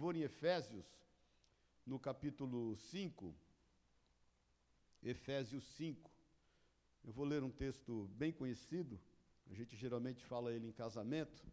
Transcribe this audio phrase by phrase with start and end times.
[0.00, 0.86] favor, em Efésios,
[1.84, 3.34] no capítulo 5.
[5.02, 6.10] Efésios 5.
[7.04, 8.98] Eu vou ler um texto bem conhecido,
[9.50, 11.46] a gente geralmente fala ele em casamento,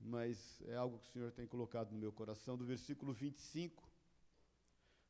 [0.00, 3.88] mas é algo que o Senhor tem colocado no meu coração, do versículo 25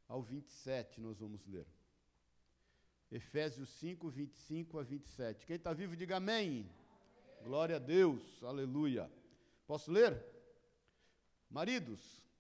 [0.06, 1.66] ao 27, nós vamos ler.
[3.10, 5.46] Efésios 5, 25 a 27.
[5.46, 6.60] Quem está vivo, diga amém.
[6.60, 7.44] amém.
[7.44, 9.10] Glória a Deus, aleluia.
[9.66, 10.22] Posso ler?
[11.48, 12.27] Maridos,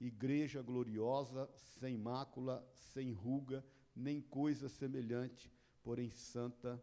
[0.00, 1.48] igreja gloriosa,
[1.80, 5.50] sem mácula, sem ruga, nem coisa semelhante,
[5.82, 6.82] porém santa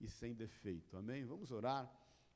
[0.00, 0.96] e sem defeito.
[0.96, 1.24] Amém?
[1.24, 1.92] Vamos orar.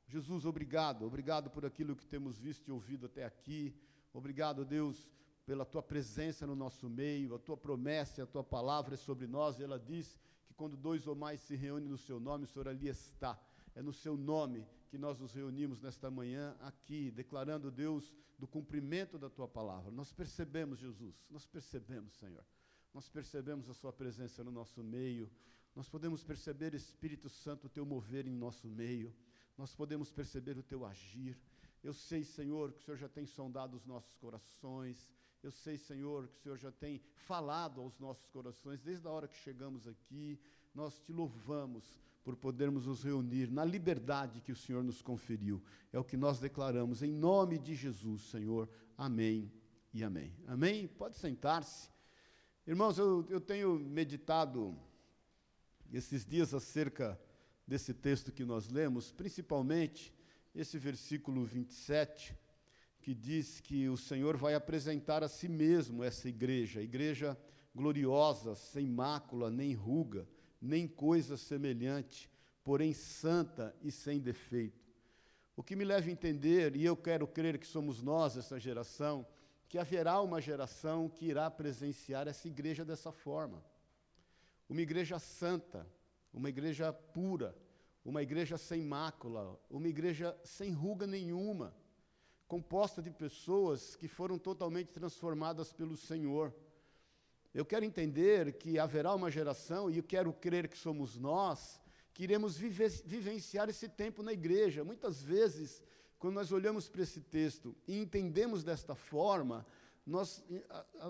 [0.07, 3.75] Jesus, obrigado, obrigado por aquilo que temos visto e ouvido até aqui.
[4.13, 5.09] Obrigado, Deus,
[5.45, 9.59] pela tua presença no nosso meio, a tua promessa, a tua palavra é sobre nós.
[9.59, 12.87] Ela diz que quando dois ou mais se reúnem no seu nome, o Senhor ali
[12.87, 13.39] está.
[13.75, 19.17] É no seu nome que nós nos reunimos nesta manhã aqui, declarando, Deus, do cumprimento
[19.17, 19.89] da tua palavra.
[19.89, 22.45] Nós percebemos, Jesus, nós percebemos, Senhor.
[22.93, 25.31] Nós percebemos a sua presença no nosso meio.
[25.75, 29.11] Nós podemos perceber, Espírito Santo, o teu mover em nosso meio.
[29.57, 31.35] Nós podemos perceber o teu agir.
[31.83, 35.09] Eu sei, Senhor, que o Senhor já tem sondado os nossos corações.
[35.41, 39.27] Eu sei, Senhor, que o Senhor já tem falado aos nossos corações desde a hora
[39.27, 40.39] que chegamos aqui.
[40.71, 41.83] Nós te louvamos
[42.23, 45.61] por podermos nos reunir na liberdade que o Senhor nos conferiu.
[45.91, 48.69] É o que nós declaramos em nome de Jesus, Senhor.
[48.97, 49.51] Amém
[49.93, 50.33] e amém.
[50.47, 50.87] Amém?
[50.87, 51.89] Pode sentar-se.
[52.65, 54.77] Irmãos, eu, eu tenho meditado
[55.91, 57.19] esses dias acerca
[57.67, 60.13] desse texto que nós lemos, principalmente
[60.55, 62.37] esse versículo 27
[63.01, 67.37] que diz que o Senhor vai apresentar a si mesmo essa igreja, a igreja
[67.75, 70.25] gloriosa, sem mácula, nem ruga,
[70.63, 72.31] nem coisa semelhante,
[72.63, 74.81] porém santa e sem defeito.
[75.55, 79.27] O que me leva a entender, e eu quero crer que somos nós, essa geração,
[79.67, 83.63] que haverá uma geração que irá presenciar essa igreja dessa forma.
[84.69, 85.85] Uma igreja santa,
[86.33, 87.55] uma igreja pura,
[88.05, 91.75] uma igreja sem mácula, uma igreja sem ruga nenhuma
[92.53, 96.53] composta de pessoas que foram totalmente transformadas pelo Senhor.
[97.53, 101.79] Eu quero entender que haverá uma geração, e eu quero crer que somos nós,
[102.11, 104.83] que iremos vivenciar esse tempo na igreja.
[104.83, 105.81] Muitas vezes,
[106.17, 109.65] quando nós olhamos para esse texto e entendemos desta forma,
[110.05, 110.43] nós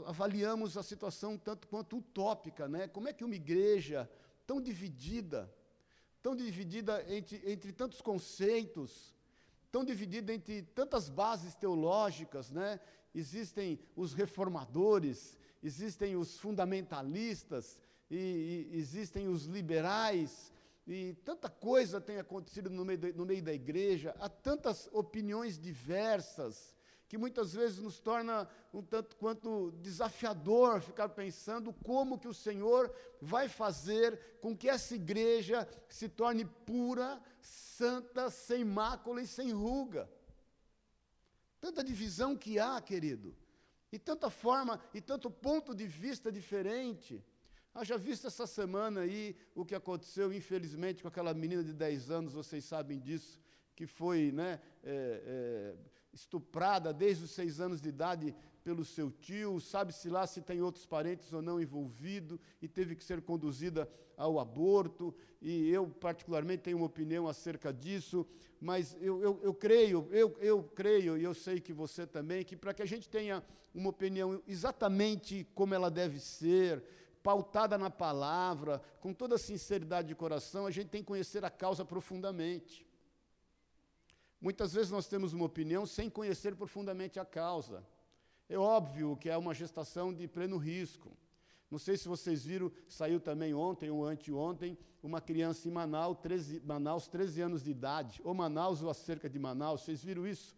[0.06, 2.88] avaliamos a situação tanto quanto utópica, né?
[2.90, 4.10] Como é que uma igreja
[4.46, 5.50] tão dividida,
[6.22, 9.16] tão dividida entre, entre tantos conceitos,
[9.72, 12.80] tão dividida entre tantas bases teológicas, né?
[13.16, 17.79] Existem os reformadores, existem os fundamentalistas,
[18.12, 20.51] e, e existem os liberais,
[20.85, 26.75] e tanta coisa tem acontecido no meio, no meio da igreja, há tantas opiniões diversas,
[27.07, 32.94] que muitas vezes nos torna um tanto quanto desafiador ficar pensando como que o Senhor
[33.22, 40.09] vai fazer com que essa igreja se torne pura, santa, sem mácula e sem ruga.
[41.62, 43.34] Tanta divisão que há, querido,
[43.94, 47.24] e tanta forma e tanto ponto de vista diferente.
[47.76, 52.34] Haja visto essa semana aí o que aconteceu, infelizmente, com aquela menina de 10 anos,
[52.34, 53.40] vocês sabem disso,
[53.76, 55.76] que foi né, é, é,
[56.12, 60.85] estuprada desde os seis anos de idade pelo seu tio, sabe-se lá se tem outros
[60.85, 66.78] parentes ou não envolvidos, e teve que ser conduzida ao aborto, e eu particularmente tenho
[66.78, 68.25] uma opinião acerca disso,
[68.59, 72.56] mas eu, eu, eu creio, eu, eu creio, e eu sei que você também, que
[72.56, 73.44] para que a gente tenha
[73.74, 76.84] uma opinião exatamente como ela deve ser,
[77.21, 81.83] pautada na palavra, com toda sinceridade de coração, a gente tem que conhecer a causa
[81.86, 82.86] profundamente.
[84.39, 87.81] Muitas vezes nós temos uma opinião sem conhecer profundamente a causa.
[88.54, 91.18] É óbvio que é uma gestação de pleno risco.
[91.72, 96.60] Não sei se vocês viram, saiu também ontem ou anteontem, uma criança em Manaus 13,
[96.60, 100.56] Manaus, 13 anos de idade, ou Manaus ou acerca de Manaus, vocês viram isso?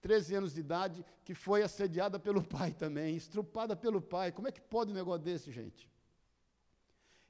[0.00, 4.32] 13 anos de idade, que foi assediada pelo pai também, estrupada pelo pai.
[4.32, 5.88] Como é que pode um negócio desse, gente?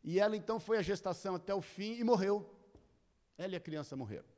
[0.03, 2.51] E ela então foi à gestação até o fim e morreu.
[3.37, 4.36] Ela e a criança morreram.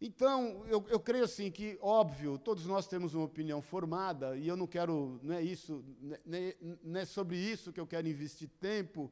[0.00, 4.56] Então, eu, eu, creio assim que, óbvio, todos nós temos uma opinião formada, e eu
[4.56, 5.84] não quero, não é isso,
[6.24, 9.10] não é, não é sobre isso que eu quero investir tempo,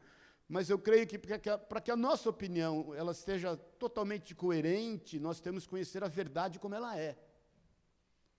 [0.48, 5.64] mas eu creio que para que, a nossa opinião ela esteja totalmente coerente, nós temos
[5.64, 7.18] que conhecer a verdade como ela é,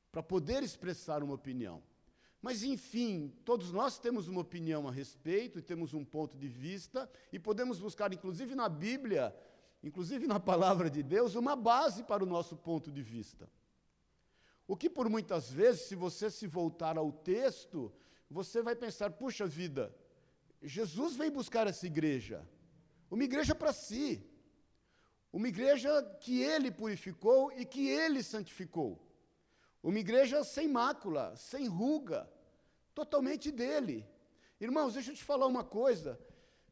[0.09, 1.83] para poder expressar uma opinião.
[2.41, 7.09] Mas, enfim, todos nós temos uma opinião a respeito e temos um ponto de vista,
[7.33, 9.35] e podemos buscar, inclusive na Bíblia,
[9.87, 13.49] inclusive na palavra de Deus, uma base para o nosso ponto de vista.
[14.67, 17.93] O que por muitas vezes, se você se voltar ao texto,
[18.29, 19.95] você vai pensar: puxa vida,
[20.61, 22.45] Jesus veio buscar essa igreja,
[23.09, 24.21] uma igreja para si,
[25.31, 29.01] uma igreja que ele purificou e que ele santificou,
[29.81, 32.29] uma igreja sem mácula, sem ruga,
[32.93, 34.05] totalmente dele.
[34.59, 36.19] Irmãos, deixa eu te falar uma coisa: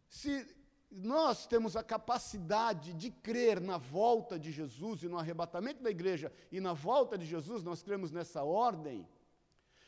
[0.09, 0.54] se
[0.95, 6.31] nós temos a capacidade de crer na volta de Jesus e no arrebatamento da igreja
[6.51, 9.05] e na volta de Jesus, nós cremos nessa ordem.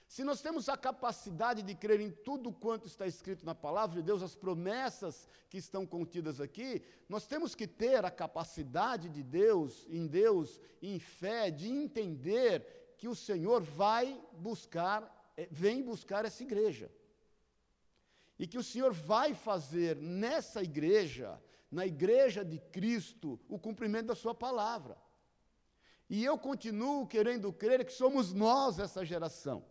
[0.05, 4.03] Se nós temos a capacidade de crer em tudo quanto está escrito na palavra de
[4.03, 9.85] Deus, as promessas que estão contidas aqui, nós temos que ter a capacidade de Deus,
[9.89, 16.43] em Deus, em fé, de entender que o Senhor vai buscar, eh, vem buscar essa
[16.43, 16.91] igreja
[18.37, 21.41] e que o Senhor vai fazer nessa igreja,
[21.71, 24.97] na igreja de Cristo, o cumprimento da Sua palavra.
[26.09, 29.65] E eu continuo querendo crer que somos nós, essa geração,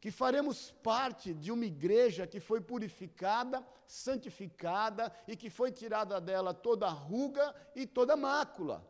[0.00, 6.52] que faremos parte de uma igreja que foi purificada, santificada e que foi tirada dela
[6.52, 8.86] toda ruga e toda mácula.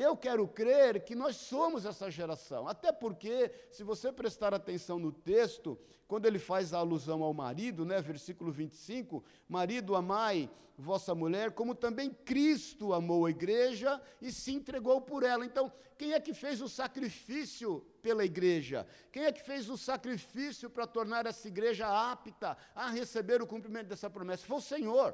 [0.00, 5.10] Eu quero crer que nós somos essa geração, até porque, se você prestar atenção no
[5.10, 11.50] texto, quando ele faz a alusão ao marido, né, versículo 25: Marido, amai vossa mulher,
[11.50, 15.44] como também Cristo amou a igreja e se entregou por ela.
[15.44, 18.86] Então, quem é que fez o sacrifício pela igreja?
[19.10, 23.88] Quem é que fez o sacrifício para tornar essa igreja apta a receber o cumprimento
[23.88, 24.46] dessa promessa?
[24.46, 25.12] Foi o Senhor.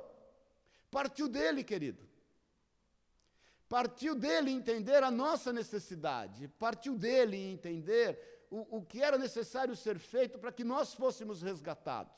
[0.90, 2.06] Partiu dele, querido.
[3.74, 9.98] Partiu dele entender a nossa necessidade, partiu dele entender o, o que era necessário ser
[9.98, 12.14] feito para que nós fôssemos resgatados.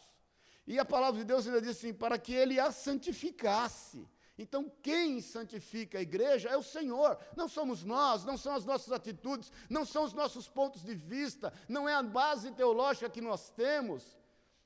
[0.67, 4.07] E a palavra de Deus ainda diz assim: para que ele a santificasse.
[4.37, 8.93] Então, quem santifica a igreja é o Senhor, não somos nós, não são as nossas
[8.93, 13.49] atitudes, não são os nossos pontos de vista, não é a base teológica que nós
[13.49, 14.15] temos,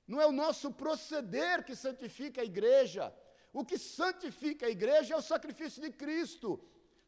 [0.09, 3.15] não é o nosso proceder que santifica a igreja.
[3.53, 6.61] O que santifica a igreja é o sacrifício de Cristo.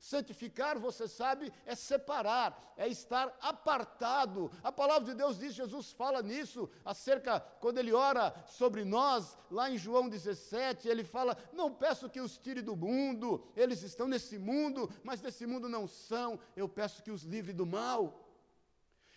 [0.03, 4.51] Santificar, você sabe, é separar, é estar apartado.
[4.61, 9.71] A palavra de Deus diz, Jesus fala nisso, acerca, quando ele ora sobre nós, lá
[9.71, 14.41] em João 17, ele fala: Não peço que os tire do mundo, eles estão nesse
[14.41, 18.29] mundo, mas desse mundo não são, eu peço que os livre do mal.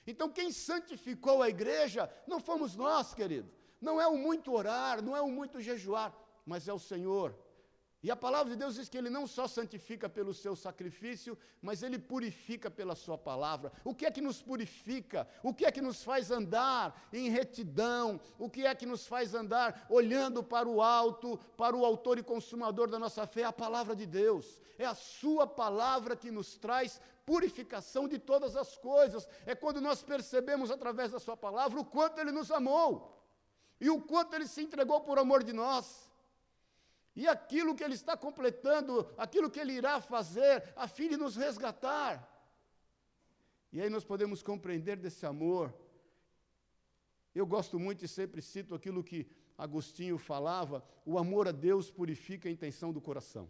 [0.05, 3.51] Então, quem santificou a igreja não fomos nós, querido.
[3.81, 6.15] Não é o muito orar, não é o muito jejuar,
[6.45, 7.35] mas é o Senhor
[8.05, 11.81] e a palavra de Deus diz que ele não só santifica pelo seu sacrifício, mas
[11.81, 13.71] ele purifica pela sua palavra.
[13.83, 15.27] O que é que nos purifica?
[15.41, 18.21] O que é que nos faz andar em retidão?
[18.37, 22.21] O que é que nos faz andar olhando para o alto, para o autor e
[22.21, 23.41] consumador da nossa fé?
[23.41, 24.61] É a palavra de Deus.
[24.77, 29.27] É a sua palavra que nos traz purificação de todas as coisas.
[29.47, 33.19] É quando nós percebemos através da sua palavra o quanto ele nos amou
[33.81, 36.05] e o quanto ele se entregou por amor de nós
[37.15, 41.35] e aquilo que Ele está completando, aquilo que Ele irá fazer, a fim de nos
[41.35, 42.29] resgatar.
[43.71, 45.73] E aí nós podemos compreender desse amor.
[47.33, 52.49] Eu gosto muito e sempre cito aquilo que Agostinho falava: o amor a Deus purifica
[52.49, 53.49] a intenção do coração.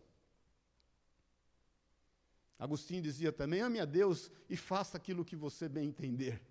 [2.60, 6.42] Agostinho dizia também: ame a Deus e faça aquilo que você bem entender.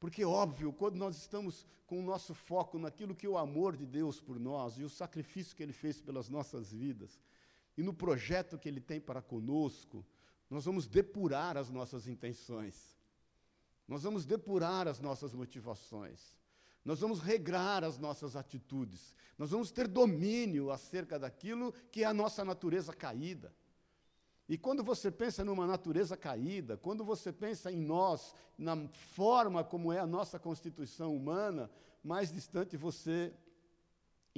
[0.00, 3.84] Porque, óbvio, quando nós estamos com o nosso foco naquilo que é o amor de
[3.84, 7.20] Deus por nós e o sacrifício que Ele fez pelas nossas vidas,
[7.76, 10.06] e no projeto que Ele tem para conosco,
[10.48, 12.96] nós vamos depurar as nossas intenções,
[13.86, 16.36] nós vamos depurar as nossas motivações,
[16.84, 22.14] nós vamos regrar as nossas atitudes, nós vamos ter domínio acerca daquilo que é a
[22.14, 23.54] nossa natureza caída.
[24.48, 28.76] E quando você pensa numa natureza caída, quando você pensa em nós, na
[29.14, 31.70] forma como é a nossa constituição humana,
[32.02, 33.34] mais distante você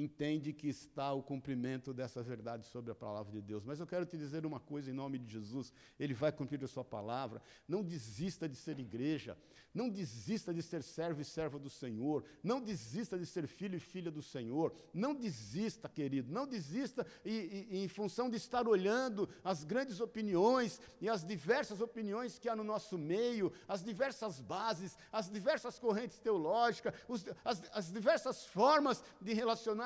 [0.01, 3.65] entende que está o cumprimento dessa verdade sobre a palavra de Deus.
[3.65, 6.69] Mas eu quero te dizer uma coisa em nome de Jesus: Ele vai cumprir a
[6.69, 7.43] sua palavra.
[7.69, 9.37] Não desista de ser igreja,
[9.73, 13.81] não desista de ser servo e serva do Senhor, não desista de ser filho e
[13.81, 19.29] filha do Senhor, não desista, querido, não desista e, e, em função de estar olhando
[19.45, 24.97] as grandes opiniões e as diversas opiniões que há no nosso meio, as diversas bases,
[25.13, 29.33] as diversas correntes teológicas, os, as, as diversas formas de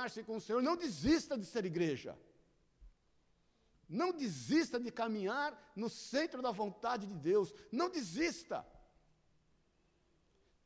[0.04, 0.62] relacionar-se com o Senhor.
[0.62, 2.16] Não desista de ser igreja.
[3.88, 7.52] Não desista de caminhar no centro da vontade de Deus.
[7.70, 8.66] Não desista.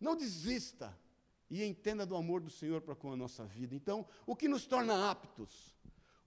[0.00, 0.97] Não desista.
[1.50, 3.75] E entenda do amor do Senhor para com a nossa vida.
[3.75, 5.75] Então, o que nos torna aptos?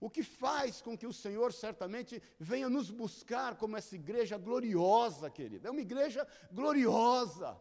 [0.00, 5.30] O que faz com que o Senhor certamente venha nos buscar como essa igreja gloriosa,
[5.30, 5.68] querida?
[5.68, 7.56] É uma igreja gloriosa.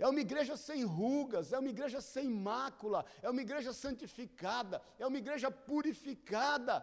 [0.00, 5.06] É uma igreja sem rugas, é uma igreja sem mácula, é uma igreja santificada, é
[5.06, 6.82] uma igreja purificada.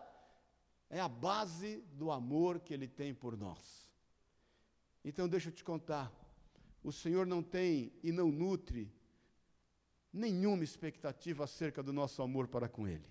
[0.87, 3.89] É a base do amor que Ele tem por nós.
[5.03, 6.13] Então, deixa eu te contar:
[6.83, 8.93] o Senhor não tem e não nutre
[10.13, 13.09] nenhuma expectativa acerca do nosso amor para com Ele.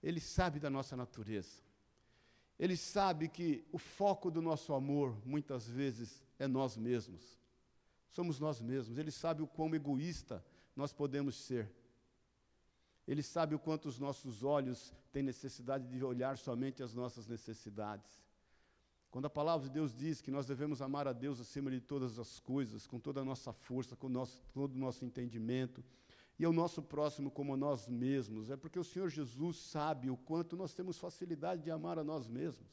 [0.00, 1.60] Ele sabe da nossa natureza.
[2.56, 7.36] Ele sabe que o foco do nosso amor, muitas vezes, é nós mesmos
[8.10, 8.98] somos nós mesmos.
[8.98, 10.44] Ele sabe o quão egoísta
[10.74, 11.70] nós podemos ser.
[13.06, 18.24] Ele sabe o quanto os nossos olhos têm necessidade de olhar somente as nossas necessidades.
[19.10, 22.18] Quando a palavra de Deus diz que nós devemos amar a Deus acima de todas
[22.18, 25.82] as coisas, com toda a nossa força, com nosso, todo o nosso entendimento,
[26.38, 30.16] e ao nosso próximo como a nós mesmos, é porque o Senhor Jesus sabe o
[30.16, 32.68] quanto nós temos facilidade de amar a nós mesmos.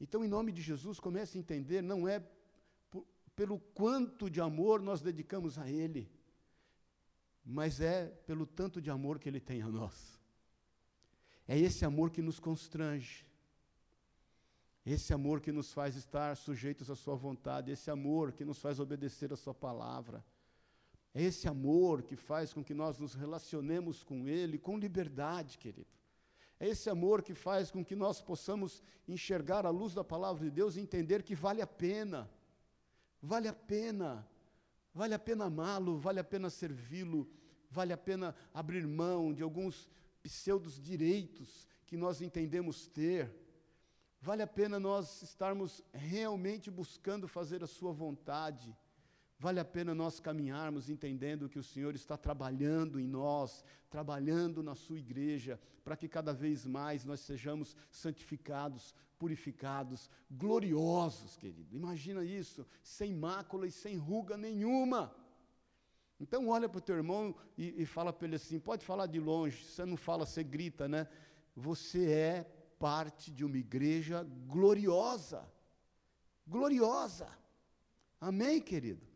[0.00, 2.20] Então, em nome de Jesus, comece a entender, não é
[3.34, 6.10] pelo quanto de amor nós dedicamos a Ele,
[7.44, 10.18] mas é pelo tanto de amor que Ele tem a nós.
[11.46, 13.26] É esse amor que nos constrange,
[14.86, 18.78] esse amor que nos faz estar sujeitos à Sua vontade, esse amor que nos faz
[18.78, 20.24] obedecer a Sua palavra.
[21.12, 25.86] É esse amor que faz com que nós nos relacionemos com Ele com liberdade, querido.
[26.58, 30.50] É esse amor que faz com que nós possamos enxergar a luz da palavra de
[30.50, 32.30] Deus e entender que vale a pena
[33.26, 34.28] Vale a pena,
[34.92, 37.26] vale a pena amá-lo, vale a pena servi-lo,
[37.70, 39.88] vale a pena abrir mão de alguns
[40.22, 43.34] pseudos direitos que nós entendemos ter.
[44.20, 48.76] Vale a pena nós estarmos realmente buscando fazer a Sua vontade.
[49.44, 54.74] Vale a pena nós caminharmos entendendo que o Senhor está trabalhando em nós, trabalhando na
[54.74, 61.76] Sua igreja, para que cada vez mais nós sejamos santificados, purificados, gloriosos, querido.
[61.76, 65.14] Imagina isso, sem mácula e sem ruga nenhuma.
[66.18, 69.20] Então olha para o teu irmão e, e fala para ele assim, pode falar de
[69.20, 71.06] longe, você não fala, você grita, né?
[71.54, 72.44] Você é
[72.78, 75.46] parte de uma igreja gloriosa.
[76.46, 77.28] Gloriosa.
[78.18, 79.12] Amém, querido?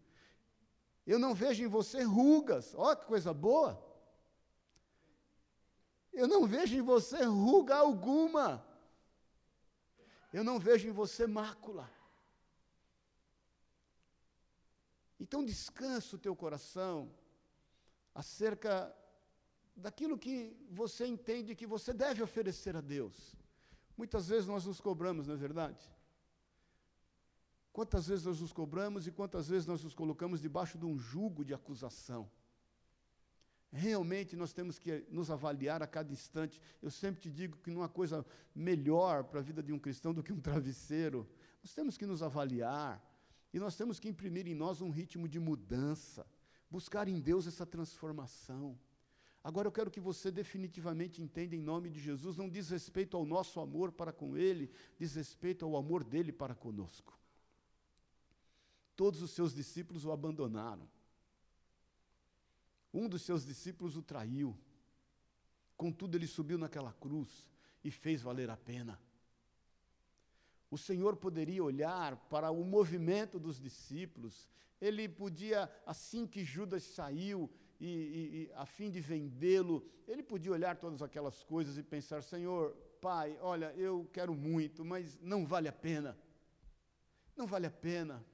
[1.12, 2.74] Eu não vejo em você rugas.
[2.74, 3.72] Olha que coisa boa.
[6.12, 8.46] Eu não vejo em você ruga alguma.
[10.30, 11.90] Eu não vejo em você mácula.
[15.18, 17.10] Então descansa o teu coração
[18.14, 18.94] acerca
[19.74, 23.34] daquilo que você entende que você deve oferecer a Deus.
[23.96, 25.82] Muitas vezes nós nos cobramos, não é verdade?
[27.78, 31.44] Quantas vezes nós nos cobramos e quantas vezes nós nos colocamos debaixo de um jugo
[31.44, 32.28] de acusação?
[33.70, 36.60] Realmente nós temos que nos avaliar a cada instante.
[36.82, 40.12] Eu sempre te digo que não há coisa melhor para a vida de um cristão
[40.12, 41.24] do que um travesseiro.
[41.62, 43.00] Nós temos que nos avaliar
[43.54, 46.26] e nós temos que imprimir em nós um ritmo de mudança,
[46.68, 48.76] buscar em Deus essa transformação.
[49.44, 53.24] Agora eu quero que você definitivamente entenda em nome de Jesus, não diz respeito ao
[53.24, 54.68] nosso amor para com Ele,
[54.98, 57.16] diz respeito ao amor dele para conosco.
[58.98, 60.84] Todos os seus discípulos o abandonaram.
[62.92, 64.58] Um dos seus discípulos o traiu.
[65.76, 67.48] Contudo, ele subiu naquela cruz
[67.84, 69.00] e fez valer a pena.
[70.68, 74.48] O Senhor poderia olhar para o movimento dos discípulos,
[74.80, 80.50] ele podia, assim que Judas saiu, e, e, e a fim de vendê-lo, ele podia
[80.50, 85.68] olhar todas aquelas coisas e pensar: Senhor, Pai, olha, eu quero muito, mas não vale
[85.68, 86.18] a pena.
[87.36, 88.26] Não vale a pena.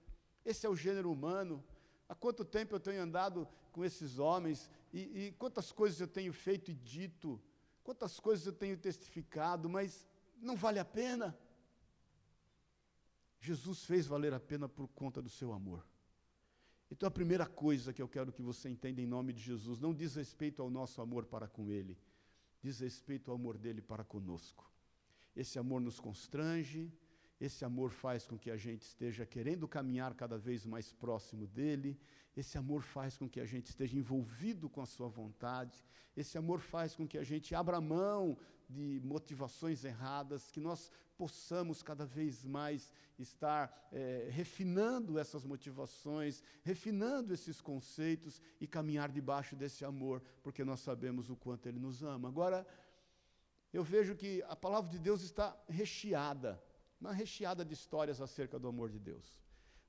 [0.45, 1.65] Esse é o gênero humano.
[2.09, 6.33] Há quanto tempo eu tenho andado com esses homens e, e quantas coisas eu tenho
[6.33, 7.41] feito e dito,
[7.83, 10.07] quantas coisas eu tenho testificado, mas
[10.41, 11.37] não vale a pena.
[13.41, 15.85] Jesus fez valer a pena por conta do seu amor.
[16.91, 19.93] Então, a primeira coisa que eu quero que você entenda em nome de Jesus não
[19.93, 21.99] diz respeito ao nosso amor para com Ele,
[22.63, 24.71] diz respeito ao amor dele para conosco.
[25.35, 26.93] Esse amor nos constrange,
[27.45, 31.99] esse amor faz com que a gente esteja querendo caminhar cada vez mais próximo dele,
[32.37, 35.85] esse amor faz com que a gente esteja envolvido com a sua vontade,
[36.17, 38.37] esse amor faz com que a gente abra mão
[38.69, 47.33] de motivações erradas, que nós possamos cada vez mais estar é, refinando essas motivações, refinando
[47.33, 52.29] esses conceitos e caminhar debaixo desse amor, porque nós sabemos o quanto Ele nos ama.
[52.29, 52.67] Agora,
[53.73, 56.61] eu vejo que a palavra de Deus está recheada,
[57.05, 59.27] uma recheada de histórias acerca do amor de Deus.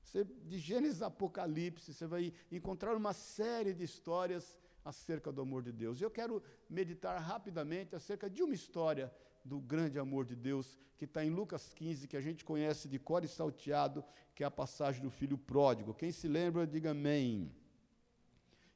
[0.02, 5.62] Você, de Gênesis a Apocalipse, você vai encontrar uma série de histórias acerca do amor
[5.62, 6.00] de Deus.
[6.00, 9.10] Eu quero meditar rapidamente acerca de uma história
[9.42, 12.98] do grande amor de Deus, que está em Lucas 15, que a gente conhece de
[12.98, 14.04] cor e salteado,
[14.34, 15.94] que é a passagem do filho pródigo.
[15.94, 17.50] Quem se lembra, diga amém.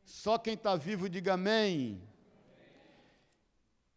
[0.03, 2.03] Só quem está vivo, diga amém.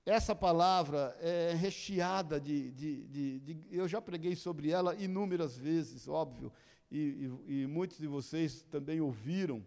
[0.05, 6.09] Essa palavra é recheada de, de, de, de, Eu já preguei sobre ela inúmeras vezes,
[6.09, 6.51] óbvio,
[6.91, 9.65] e, e, e muitos de vocês também ouviram,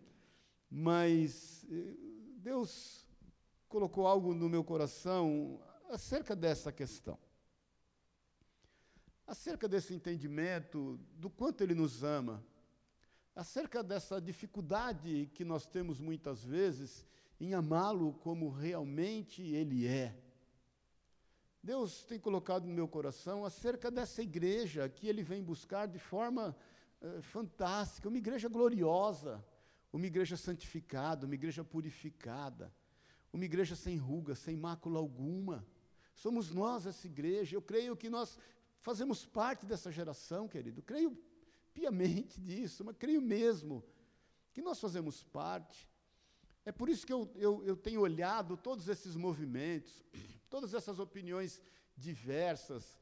[0.70, 1.94] mas eh,
[2.36, 3.08] Deus
[3.66, 7.18] colocou algo no meu coração acerca dessa questão.
[9.26, 12.44] Acerca desse entendimento do quanto Ele nos ama,
[13.34, 17.06] acerca dessa dificuldade que nós temos muitas vezes
[17.40, 20.25] em amá-lo como realmente Ele é.
[21.66, 26.56] Deus tem colocado no meu coração acerca dessa igreja que Ele vem buscar de forma
[27.02, 29.44] eh, fantástica, uma igreja gloriosa
[29.96, 32.72] uma igreja santificada, uma igreja purificada,
[33.32, 35.66] uma igreja sem ruga, sem mácula alguma.
[36.14, 37.56] Somos nós essa igreja.
[37.56, 38.38] Eu creio que nós
[38.80, 40.82] fazemos parte dessa geração, querido.
[40.82, 41.16] Creio
[41.72, 43.84] piamente disso, mas creio mesmo
[44.52, 45.88] que nós fazemos parte.
[46.64, 50.02] É por isso que eu, eu, eu tenho olhado todos esses movimentos,
[50.56, 51.60] todas essas opiniões
[51.94, 52.98] diversas,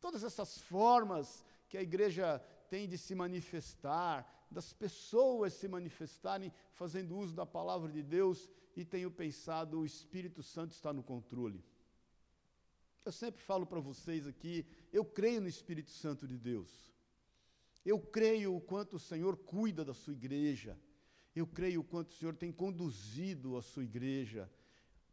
[0.00, 4.16] todas essas formas que a igreja tem de se manifestar,
[4.50, 10.42] das pessoas se manifestarem fazendo uso da palavra de Deus e tenho pensado, o Espírito
[10.42, 11.64] Santo está no controle.
[13.04, 16.92] Eu sempre falo para vocês aqui, eu creio no Espírito Santo de Deus.
[17.84, 20.76] Eu creio o quanto o Senhor cuida da sua igreja.
[21.36, 24.50] Eu creio o quanto o Senhor tem conduzido a sua igreja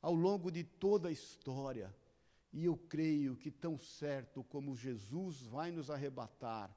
[0.03, 1.95] ao longo de toda a história.
[2.51, 6.69] E eu creio que tão certo como Jesus vai nos arrebatar,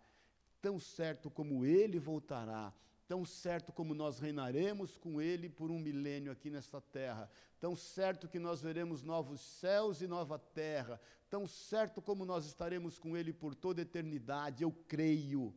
[0.62, 2.72] tão certo como ele voltará,
[3.08, 7.28] tão certo como nós reinaremos com ele por um milênio aqui nesta terra,
[7.60, 12.96] tão certo que nós veremos novos céus e nova terra, tão certo como nós estaremos
[12.96, 15.52] com ele por toda a eternidade, eu creio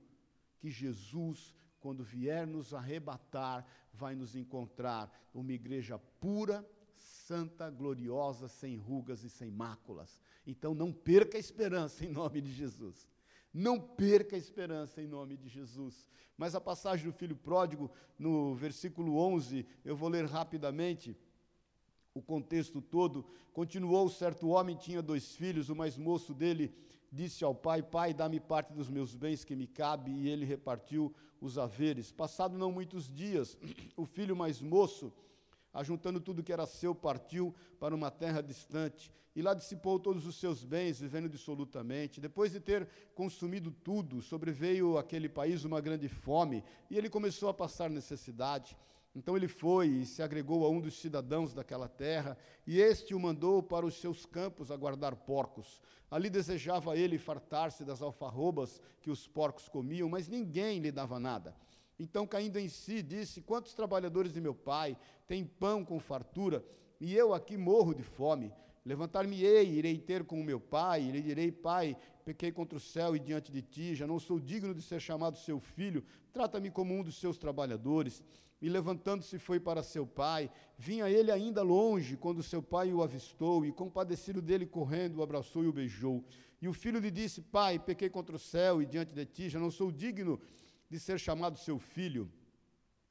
[0.59, 6.67] que Jesus, quando vier nos arrebatar, vai nos encontrar uma igreja pura,
[7.29, 10.19] santa, gloriosa, sem rugas e sem máculas.
[10.47, 13.07] Então não perca a esperança em nome de Jesus.
[13.53, 16.07] Não perca a esperança em nome de Jesus.
[16.35, 21.15] Mas a passagem do filho pródigo, no versículo 11, eu vou ler rapidamente
[22.15, 23.23] o contexto todo.
[23.53, 26.73] Continuou: certo homem tinha dois filhos, o mais moço dele
[27.11, 31.13] disse ao pai: Pai, dá-me parte dos meus bens que me cabe, e ele repartiu
[31.39, 32.11] os haveres.
[32.11, 33.55] Passado não muitos dias,
[33.95, 35.13] o filho mais moço
[35.73, 40.35] ajuntando tudo que era seu, partiu para uma terra distante, e lá dissipou todos os
[40.35, 42.19] seus bens, vivendo dissolutamente.
[42.19, 47.53] Depois de ter consumido tudo, sobreveio àquele país uma grande fome, e ele começou a
[47.53, 48.75] passar necessidade.
[49.15, 53.19] Então ele foi e se agregou a um dos cidadãos daquela terra, e este o
[53.19, 55.79] mandou para os seus campos a guardar porcos.
[56.11, 61.55] Ali desejava ele fartar-se das alfarrobas que os porcos comiam, mas ninguém lhe dava nada.
[61.99, 66.63] Então, caindo em si, disse: Quantos trabalhadores de meu pai têm pão com fartura,
[66.99, 68.53] e eu aqui morro de fome?
[68.85, 73.15] Levantar-me-ei, irei ter com o meu pai, e lhe direi: Pai, pequei contra o céu
[73.15, 76.93] e diante de ti, já não sou digno de ser chamado seu filho, trata-me como
[76.93, 78.23] um dos seus trabalhadores.
[78.61, 80.51] E levantando-se foi para seu pai.
[80.77, 85.63] Vinha ele ainda longe, quando seu pai o avistou, e compadecido dele correndo, o abraçou
[85.63, 86.23] e o beijou.
[86.61, 89.59] E o filho lhe disse: Pai, pequei contra o céu e diante de ti, já
[89.59, 90.39] não sou digno
[90.89, 92.31] de ser chamado seu filho.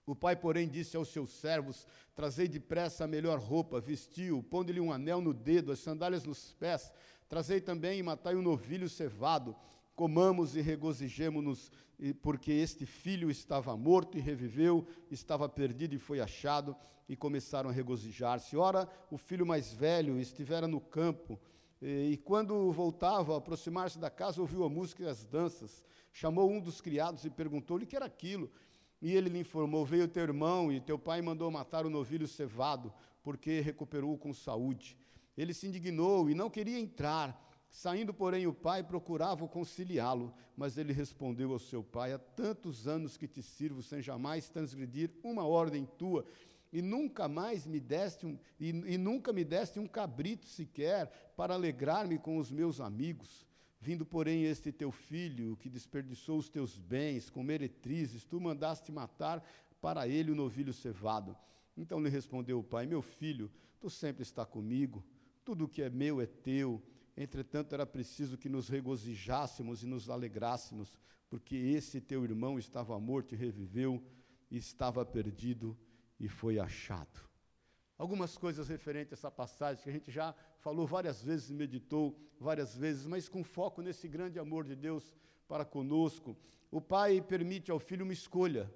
[0.04, 4.92] O pai, porém, disse aos seus servos: Trazei depressa a melhor roupa, vestiu, pondo-lhe um
[4.92, 6.92] anel no dedo, as sandálias nos pés.
[7.28, 9.54] Trazei também e matai um novilho cevado.
[9.94, 11.70] Comamos e regozijemo-nos,
[12.22, 16.74] porque este filho estava morto e reviveu, estava perdido e foi achado,
[17.08, 18.56] e começaram a regozijar-se.
[18.56, 21.38] Ora, o filho mais velho estivera no campo,
[21.80, 26.60] e, quando voltava, a aproximar-se da casa, ouviu a música e as danças chamou um
[26.60, 28.50] dos criados e perguntou-lhe o que era aquilo.
[29.00, 32.92] E ele lhe informou: Veio teu irmão e teu pai mandou matar o novilho cevado,
[33.22, 34.96] porque recuperou com saúde.
[35.36, 37.46] Ele se indignou e não queria entrar.
[37.70, 43.16] Saindo, porém, o pai procurava conciliá-lo, mas ele respondeu ao seu pai: Há tantos anos
[43.16, 46.24] que te sirvo sem jamais transgredir uma ordem tua,
[46.72, 51.54] e nunca mais me deste um, e, e nunca me deste um cabrito sequer para
[51.54, 53.46] alegrar-me com os meus amigos.
[53.80, 59.42] Vindo, porém, este teu filho, que desperdiçou os teus bens com meretrizes, tu mandaste matar
[59.80, 61.36] para ele o novilho cevado.
[61.76, 63.50] Então lhe respondeu o pai: Meu filho,
[63.80, 65.04] tu sempre está comigo,
[65.44, 66.82] tudo o que é meu é teu.
[67.16, 73.34] Entretanto, era preciso que nos regozijássemos e nos alegrássemos, porque esse teu irmão estava morto
[73.34, 74.02] e reviveu,
[74.50, 75.76] e estava perdido
[76.18, 77.28] e foi achado.
[77.96, 82.76] Algumas coisas referentes a essa passagem que a gente já falou várias vezes, meditou várias
[82.76, 85.14] vezes, mas com foco nesse grande amor de Deus
[85.48, 86.36] para conosco.
[86.70, 88.72] O pai permite ao filho uma escolha.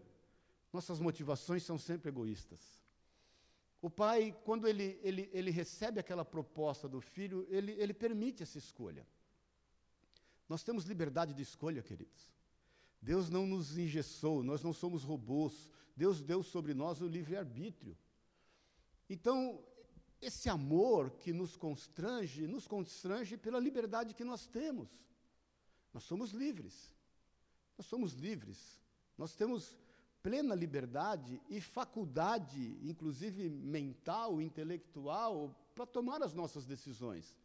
[0.73, 2.83] Nossas motivações são sempre egoístas.
[3.81, 8.59] O pai, quando ele, ele, ele recebe aquela proposta do filho, ele, ele permite essa
[8.59, 9.07] escolha.
[10.49, 12.33] Nós temos liberdade de escolha, queridos.
[13.03, 15.69] Deus não nos engessou, nós não somos robôs.
[15.97, 17.99] Deus deu sobre nós o livre-arbítrio.
[19.11, 19.63] Então,
[20.21, 24.89] esse amor que nos constrange, nos constrange pela liberdade que nós temos.
[25.93, 26.95] Nós somos livres.
[27.77, 28.81] Nós somos livres.
[29.19, 29.77] Nós temos
[30.23, 37.37] plena liberdade e faculdade, inclusive mental, intelectual, para tomar as nossas decisões.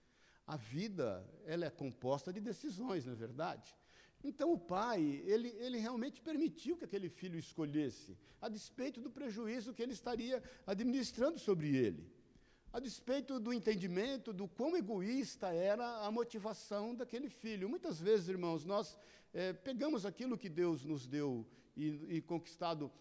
[0.46, 3.76] A vida, ela é composta de decisões, não é verdade?
[4.23, 9.73] Então o pai, ele, ele realmente permitiu que aquele filho escolhesse, a despeito do prejuízo
[9.73, 12.17] que ele estaria administrando sobre ele
[12.77, 17.67] a despeito do entendimento do quão egoísta era a motivação daquele filho.
[17.67, 18.97] Muitas vezes, irmãos, nós
[19.34, 21.43] é, pegamos aquilo que Deus nos deu
[21.75, 22.91] e, e conquistado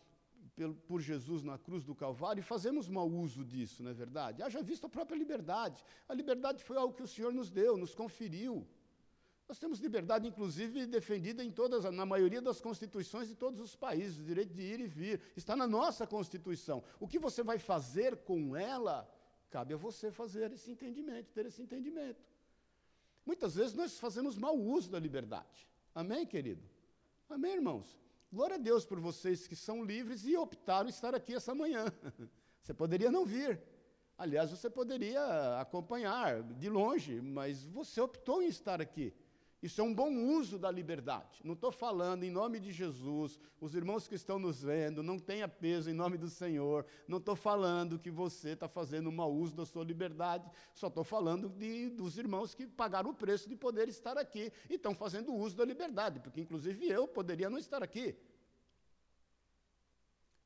[0.54, 4.42] por, por Jesus na cruz do Calvário e fazemos mau uso disso, não é verdade?
[4.42, 5.84] Haja visto a própria liberdade.
[6.08, 8.66] A liberdade foi algo que o Senhor nos deu, nos conferiu.
[9.48, 14.18] Nós temos liberdade, inclusive, defendida em todas, na maioria das constituições de todos os países,
[14.18, 15.20] o direito de ir e vir.
[15.36, 16.82] Está na nossa Constituição.
[16.98, 19.08] O que você vai fazer com ela
[19.50, 22.22] Cabe a você fazer esse entendimento, ter esse entendimento.
[23.24, 25.68] Muitas vezes nós fazemos mau uso da liberdade.
[25.94, 26.62] Amém, querido?
[27.28, 27.98] Amém, irmãos?
[28.32, 31.86] Glória a Deus por vocês que são livres e optaram estar aqui essa manhã.
[32.60, 33.62] Você poderia não vir.
[34.18, 39.14] Aliás, você poderia acompanhar de longe, mas você optou em estar aqui.
[39.62, 41.40] Isso é um bom uso da liberdade.
[41.42, 45.48] Não estou falando em nome de Jesus, os irmãos que estão nos vendo, não tenha
[45.48, 46.84] peso em nome do Senhor.
[47.08, 50.50] Não estou falando que você está fazendo um mau uso da sua liberdade.
[50.74, 54.74] Só estou falando de, dos irmãos que pagaram o preço de poder estar aqui e
[54.74, 58.14] estão fazendo uso da liberdade, porque inclusive eu poderia não estar aqui.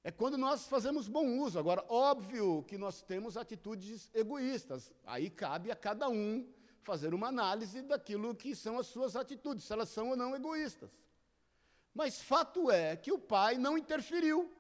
[0.03, 1.59] É quando nós fazemos bom uso.
[1.59, 4.91] Agora, óbvio que nós temos atitudes egoístas.
[5.05, 6.49] Aí cabe a cada um
[6.83, 10.91] fazer uma análise daquilo que são as suas atitudes, se elas são ou não egoístas.
[11.95, 14.51] Mas fato é que o pai não interferiu.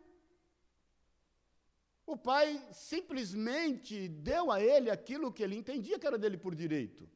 [2.04, 7.08] O pai simplesmente deu a ele aquilo que ele entendia que era dele por direito.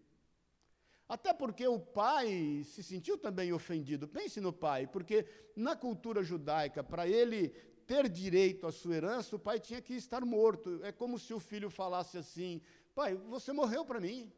[1.09, 4.09] Até porque o pai se sentiu também ofendido.
[4.09, 7.49] Pense no pai, porque na cultura judaica, para ele
[7.87, 10.81] ter direito à sua herança, o pai tinha que estar morto.
[10.83, 12.63] É como se o filho falasse assim:
[12.95, 14.33] Pai, você morreu para mim.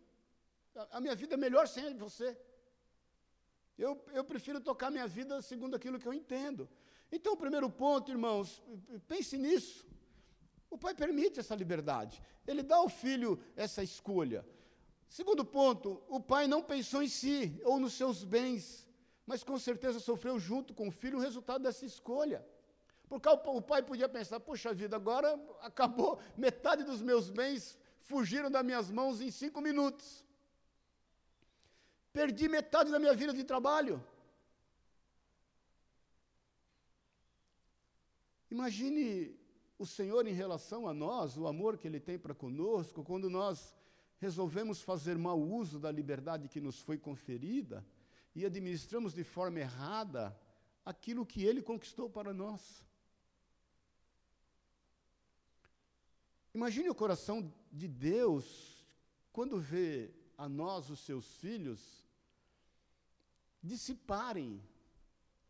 [0.91, 2.37] A minha vida é melhor sem você.
[3.79, 6.69] Eu, eu prefiro tocar minha vida segundo aquilo que eu entendo.
[7.11, 8.62] Então, o primeiro ponto, irmãos,
[9.07, 9.87] pense nisso.
[10.69, 12.23] O pai permite essa liberdade.
[12.47, 14.47] Ele dá ao filho essa escolha.
[15.09, 18.87] Segundo ponto, o pai não pensou em si ou nos seus bens,
[19.25, 22.45] mas com certeza sofreu junto com o filho o resultado dessa escolha.
[23.09, 28.65] Porque o pai podia pensar: puxa vida, agora acabou, metade dos meus bens fugiram das
[28.65, 30.26] minhas mãos em cinco minutos.
[32.17, 34.03] Perdi metade da minha vida de trabalho.
[38.51, 39.39] Imagine
[39.79, 43.75] o Senhor em relação a nós, o amor que Ele tem para conosco, quando nós
[44.17, 47.85] resolvemos fazer mau uso da liberdade que nos foi conferida
[48.35, 50.35] e administramos de forma errada
[50.87, 52.83] aquilo que Ele conquistou para nós.
[56.55, 58.89] Imagine o coração de Deus
[59.35, 62.06] quando vê a nós, os seus filhos,
[63.62, 64.62] dissiparem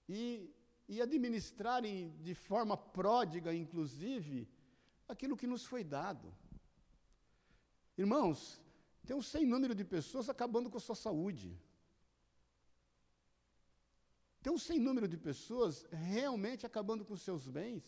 [0.08, 0.54] e,
[0.88, 4.48] e administrarem de forma pródiga, inclusive,
[5.08, 6.32] aquilo que nos foi dado.
[7.96, 8.60] Irmãos,
[9.06, 11.58] tem um sem número de pessoas acabando com a sua saúde.
[14.42, 17.84] Tem um sem número de pessoas realmente acabando com seus bens.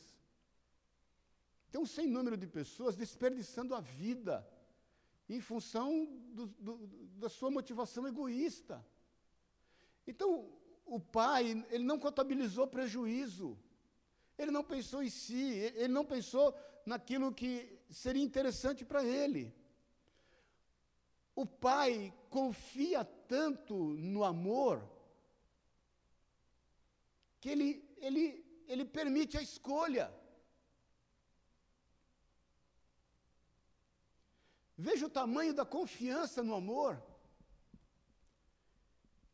[1.70, 4.36] Tem um sem número de pessoas desperdiçando a vida
[5.28, 6.86] em função do, do,
[7.22, 8.84] da sua motivação egoísta.
[10.10, 10.50] Então,
[10.86, 13.58] o pai, ele não contabilizou prejuízo.
[14.38, 16.54] Ele não pensou em si, ele não pensou
[16.86, 19.54] naquilo que seria interessante para ele.
[21.34, 23.74] O pai confia tanto
[24.14, 24.82] no amor
[27.38, 30.10] que ele, ele, ele permite a escolha.
[34.76, 37.02] Veja o tamanho da confiança no amor.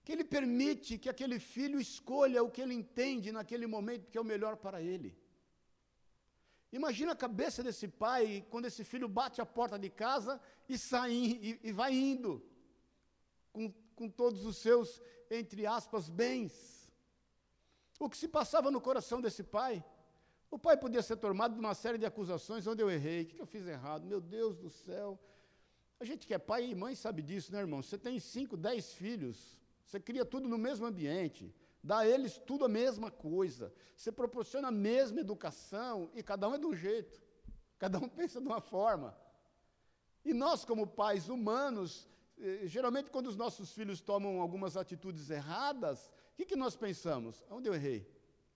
[0.05, 4.21] Que ele permite que aquele filho escolha o que ele entende naquele momento que é
[4.21, 5.17] o melhor para ele.
[6.73, 11.13] Imagina a cabeça desse pai quando esse filho bate a porta de casa e sai
[11.13, 12.45] e, e vai indo
[13.53, 16.93] com, com todos os seus, entre aspas, bens.
[17.99, 19.85] O que se passava no coração desse pai?
[20.51, 23.41] O pai podia ser tomado de uma série de acusações onde eu errei, o que
[23.41, 24.05] eu fiz errado?
[24.05, 25.19] Meu Deus do céu.
[26.01, 27.83] A gente que é pai e mãe sabe disso, né, irmão?
[27.83, 32.65] Você tem cinco, dez filhos, você cria tudo no mesmo ambiente, dá a eles tudo
[32.65, 37.23] a mesma coisa, você proporciona a mesma educação e cada um é de um jeito,
[37.79, 39.17] cada um pensa de uma forma.
[40.25, 46.11] E nós, como pais humanos, eh, geralmente quando os nossos filhos tomam algumas atitudes erradas,
[46.33, 47.45] o que, que nós pensamos?
[47.51, 48.01] Onde eu errei?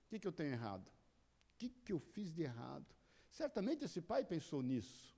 [0.07, 0.87] O que, que eu tenho errado?
[0.89, 2.87] O que, que eu fiz de errado?
[3.31, 5.15] Certamente esse pai pensou nisso.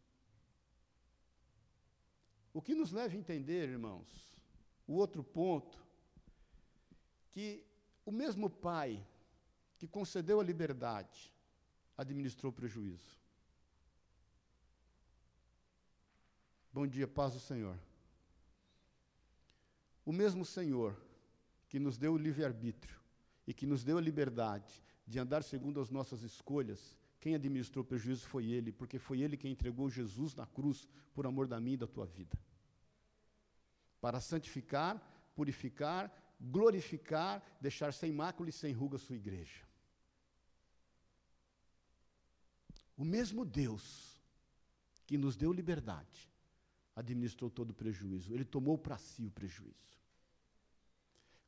[2.52, 4.08] O que nos leva a entender, irmãos,
[4.86, 5.78] o outro ponto,
[7.30, 7.64] que
[8.04, 9.04] o mesmo pai
[9.78, 11.32] que concedeu a liberdade
[11.96, 13.18] administrou prejuízo.
[16.72, 17.78] Bom dia, paz do Senhor.
[20.04, 20.96] O mesmo Senhor
[21.68, 22.98] que nos deu o livre-arbítrio
[23.46, 28.26] e que nos deu a liberdade de andar segundo as nossas escolhas, quem administrou prejuízo
[28.26, 31.78] foi Ele, porque foi Ele quem entregou Jesus na cruz por amor da minha e
[31.78, 32.38] da tua vida.
[34.00, 35.00] Para santificar,
[35.34, 39.68] purificar, glorificar, deixar sem mácula e sem ruga a sua igreja.
[42.96, 44.20] O mesmo Deus
[45.06, 46.30] que nos deu liberdade
[46.94, 50.00] administrou todo o prejuízo, ele tomou para si o prejuízo.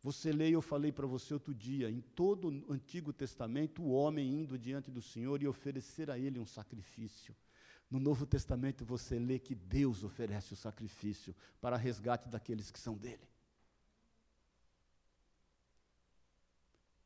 [0.02, 4.40] Você lê, eu falei para você outro dia, em todo o Antigo Testamento, o homem
[4.40, 7.36] indo diante do Senhor e oferecer a Ele um sacrifício.
[7.88, 12.96] No Novo Testamento você lê que Deus oferece o sacrifício para resgate daqueles que são
[12.96, 13.28] dele.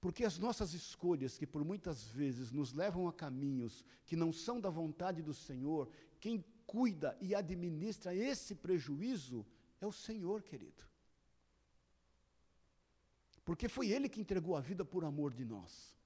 [0.06, 4.60] Porque as nossas escolhas, que por muitas vezes nos levam a caminhos que não são
[4.60, 5.88] da vontade do Senhor,
[6.20, 9.44] quem cuida e administra esse prejuízo
[9.80, 10.86] é o Senhor, querido
[13.46, 15.96] porque foi Ele que entregou a vida por amor de nós.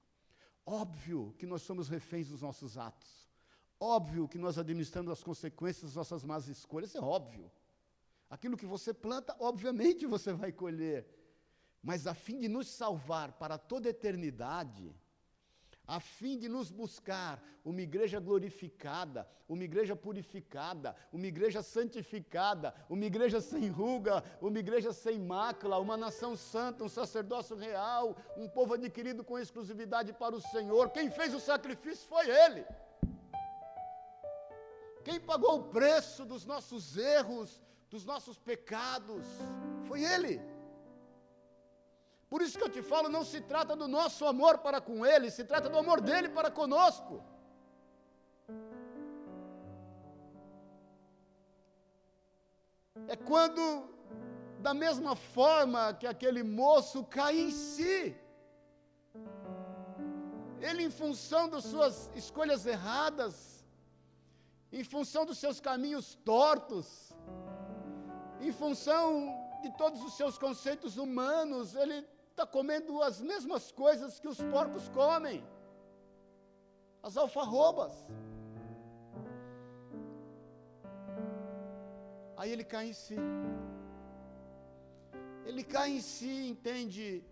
[0.63, 3.27] Óbvio que nós somos reféns dos nossos atos.
[3.79, 7.51] Óbvio que nós administramos as consequências das nossas más escolhas, é óbvio.
[8.29, 11.03] Aquilo que você planta, obviamente você vai colher.
[11.83, 14.93] Mas a fim de nos salvar para toda eternidade,
[15.87, 23.03] a fim de nos buscar uma igreja glorificada, uma igreja purificada, uma igreja santificada, uma
[23.03, 28.75] igreja sem ruga, uma igreja sem mácula, uma nação santa, um sacerdócio real, um povo
[28.75, 30.91] adquirido com exclusividade para o Senhor.
[30.91, 32.65] Quem fez o sacrifício foi Ele.
[35.03, 39.25] Quem pagou o preço dos nossos erros, dos nossos pecados,
[39.87, 40.50] foi Ele.
[42.31, 45.29] Por isso que eu te falo, não se trata do nosso amor para com Ele,
[45.37, 47.15] se trata do amor dele para conosco.
[53.13, 53.63] É quando,
[54.67, 57.97] da mesma forma que aquele moço cai em si,
[60.69, 63.35] ele, em função das suas escolhas erradas,
[64.71, 66.87] em função dos seus caminhos tortos,
[68.39, 69.03] em função
[69.63, 71.97] de todos os seus conceitos humanos, ele
[72.31, 75.43] está comendo as mesmas coisas que os porcos comem,
[77.03, 77.93] as alfarrobas.
[82.37, 83.15] Aí ele cai em si.
[85.45, 87.23] Ele cai em si, entende?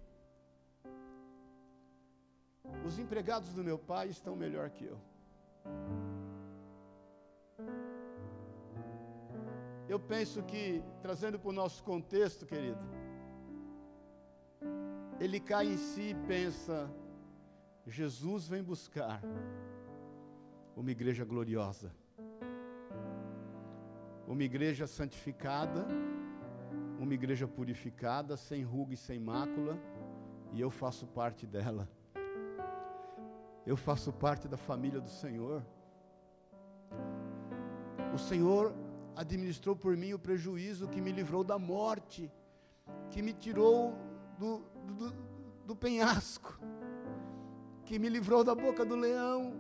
[2.86, 5.00] Os empregados do meu pai estão melhor que eu.
[9.88, 12.80] Eu penso que, trazendo para o nosso contexto, querido,
[15.20, 16.90] ele cai em si e pensa:
[17.86, 19.22] Jesus vem buscar
[20.76, 21.92] uma igreja gloriosa,
[24.28, 25.86] uma igreja santificada,
[27.00, 29.78] uma igreja purificada, sem ruga e sem mácula,
[30.54, 31.88] E eu faço parte dela.
[33.66, 35.64] Eu faço parte da família do Senhor.
[38.14, 38.74] O Senhor
[39.16, 42.32] administrou por mim o prejuízo que me livrou da morte,
[43.12, 43.94] que me tirou
[44.40, 44.60] do,
[44.98, 45.14] do,
[45.66, 46.58] do penhasco,
[47.84, 49.54] que me livrou da boca do leão.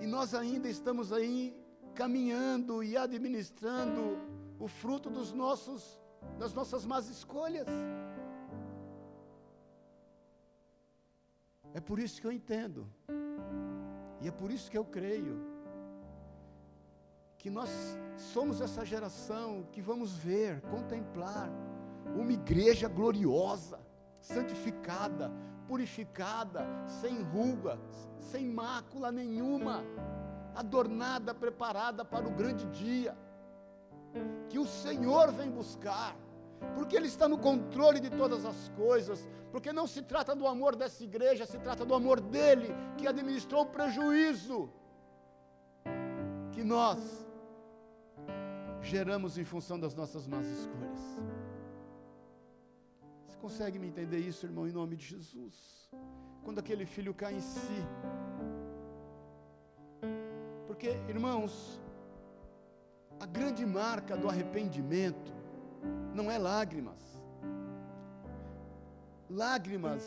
[0.00, 1.54] E nós ainda estamos aí
[1.94, 4.18] caminhando e administrando
[4.58, 6.00] o fruto dos nossos
[6.38, 7.66] das nossas más escolhas.
[11.74, 12.88] É por isso que eu entendo.
[14.20, 15.36] E é por isso que eu creio
[17.36, 17.70] que nós
[18.16, 21.50] somos essa geração que vamos ver, contemplar
[22.14, 23.78] uma igreja gloriosa,
[24.20, 25.30] santificada,
[25.66, 26.66] purificada,
[27.00, 27.78] sem ruga,
[28.18, 29.84] sem mácula nenhuma,
[30.54, 33.16] adornada, preparada para o grande dia
[34.48, 36.14] que o Senhor vem buscar,
[36.74, 40.76] porque Ele está no controle de todas as coisas, porque não se trata do amor
[40.76, 44.70] dessa igreja, se trata do amor dele, que administrou o prejuízo
[46.52, 46.98] que nós
[48.82, 51.00] geramos em função das nossas más escolhas.
[53.42, 55.54] Consegue me entender isso, irmão, em nome de Jesus?
[56.44, 57.80] Quando aquele filho cai em si,
[60.68, 61.80] porque, irmãos,
[63.18, 65.32] a grande marca do arrependimento
[66.14, 67.02] não é lágrimas.
[69.28, 70.04] Lágrimas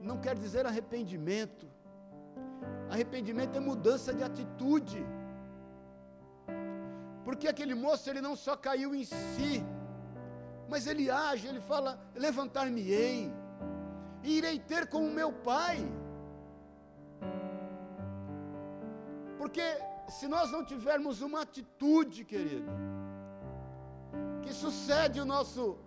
[0.00, 1.66] não quer dizer arrependimento.
[2.88, 5.04] Arrependimento é mudança de atitude.
[7.24, 9.64] Porque aquele moço ele não só caiu em si,
[10.68, 13.32] mas ele age, ele fala: levantar-me-ei,
[14.22, 15.78] e irei ter com o meu pai.
[19.38, 19.62] Porque
[20.08, 22.70] se nós não tivermos uma atitude, querido,
[24.42, 25.78] que sucede o nosso,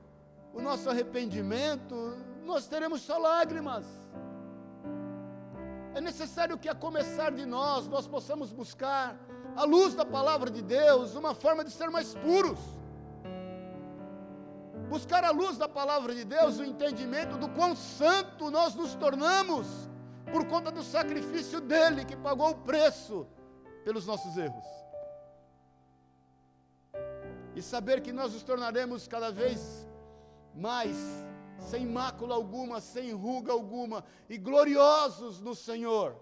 [0.53, 3.85] o nosso arrependimento, nós teremos só lágrimas.
[5.93, 9.17] É necessário que a começar de nós, nós possamos buscar,
[9.55, 12.59] à luz da palavra de Deus, uma forma de ser mais puros.
[14.89, 19.67] Buscar à luz da palavra de Deus o entendimento do quão santo nós nos tornamos
[20.31, 23.27] por conta do sacrifício dele que pagou o preço
[23.83, 24.65] pelos nossos erros.
[27.55, 29.87] E saber que nós nos tornaremos cada vez
[30.55, 30.97] mais
[31.59, 36.15] sem mácula alguma, sem ruga alguma e gloriosos no Senhor,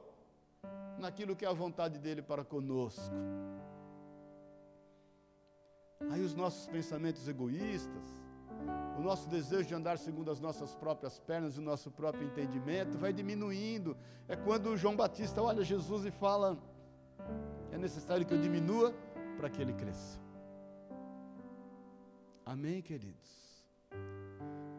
[0.97, 3.13] naquilo que é a vontade dele para conosco.
[6.09, 8.26] Aí os nossos pensamentos egoístas,
[8.97, 12.97] o nosso desejo de andar segundo as nossas próprias pernas e o nosso próprio entendimento
[12.97, 13.95] vai diminuindo.
[14.27, 16.57] É quando João Batista olha Jesus e fala:
[17.71, 18.93] é necessário que eu diminua
[19.37, 20.19] para que ele cresça.
[22.45, 23.47] Amém, queridos?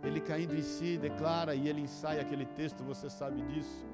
[0.03, 3.87] Ele caindo em si, declara e ele ensaia aquele texto, você sabe disso.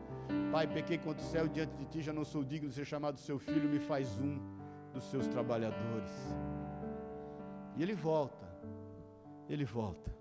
[0.53, 3.19] Pai, pequei contra o céu diante de ti, já não sou digno de ser chamado
[3.19, 4.39] seu filho, me faz um
[4.93, 6.13] dos seus trabalhadores.
[7.77, 8.44] E ele volta,
[9.49, 10.15] ele volta.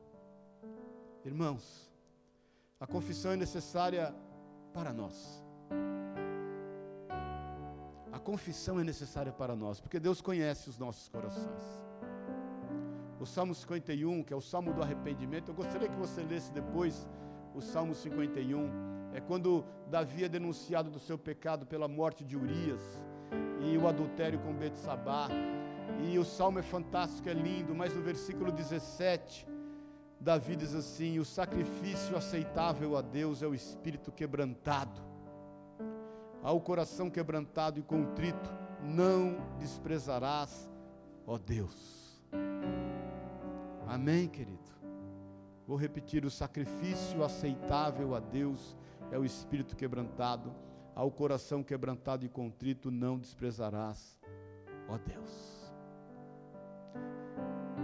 [1.26, 1.92] Irmãos,
[2.80, 4.14] a confissão é necessária
[4.74, 5.44] para nós
[8.24, 11.64] confissão é necessária para nós, porque Deus conhece os nossos corações.
[13.20, 17.08] O Salmo 51, que é o Salmo do arrependimento, eu gostaria que você lesse depois
[17.54, 18.70] o Salmo 51.
[19.14, 22.82] É quando Davi é denunciado do seu pecado pela morte de Urias
[23.62, 25.28] e o adultério com Betsabá.
[26.12, 29.48] E o salmo é fantástico, é lindo, mas no versículo 17,
[30.20, 35.14] Davi diz assim: O sacrifício aceitável a Deus é o espírito quebrantado
[36.44, 38.50] ao coração quebrantado e contrito,
[38.84, 40.70] não desprezarás,
[41.26, 42.22] ó Deus.
[43.88, 44.60] Amém, querido?
[45.66, 48.76] Vou repetir: o sacrifício aceitável a Deus
[49.10, 50.54] é o espírito quebrantado,
[50.94, 54.20] ao coração quebrantado e contrito, não desprezarás,
[54.90, 55.53] ó Deus.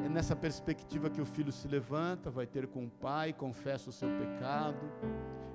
[0.06, 3.94] É nessa perspectiva que o filho se levanta, vai ter com o pai, confessa o
[3.94, 4.90] seu pecado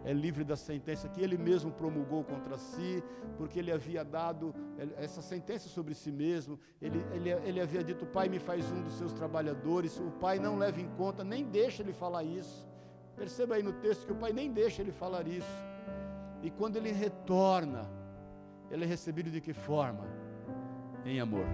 [0.05, 3.03] é livre da sentença que ele mesmo promulgou contra si,
[3.39, 4.55] porque ele havia dado
[4.99, 6.61] essa sentença sobre si mesmo.
[6.81, 9.99] Ele, ele, ele havia dito: Pai, me faz um dos seus trabalhadores.
[9.99, 12.69] O pai não leva em conta, nem deixa ele falar isso.
[13.17, 15.57] Perceba aí no texto que o pai nem deixa ele falar isso.
[16.43, 17.91] E quando ele retorna,
[18.71, 20.05] ele é recebido de que forma?
[21.07, 21.47] Em amor.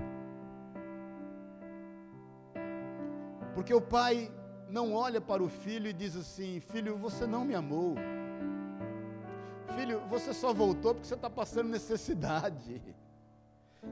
[3.60, 4.32] Porque o pai
[4.70, 7.94] não olha para o filho e diz assim: Filho, você não me amou.
[9.76, 12.80] Filho, você só voltou porque você está passando necessidade.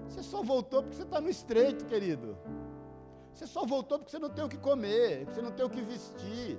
[0.09, 2.39] Você só voltou porque você está no estreito, querido.
[3.35, 5.69] Você só voltou porque você não tem o que comer, porque você não tem o
[5.69, 6.59] que vestir.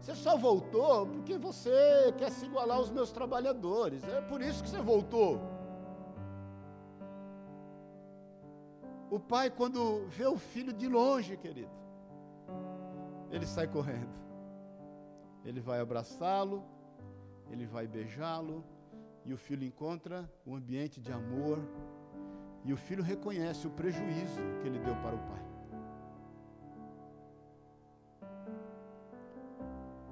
[0.00, 4.02] Você só voltou porque você quer se igualar aos meus trabalhadores.
[4.08, 5.40] É por isso que você voltou.
[9.16, 11.76] O pai, quando vê o filho de longe, querido,
[13.30, 14.14] ele sai correndo.
[15.42, 16.62] Ele vai abraçá-lo,
[17.50, 18.62] ele vai beijá-lo,
[19.24, 21.58] e o filho encontra um ambiente de amor,
[22.62, 25.44] e o filho reconhece o prejuízo que ele deu para o pai.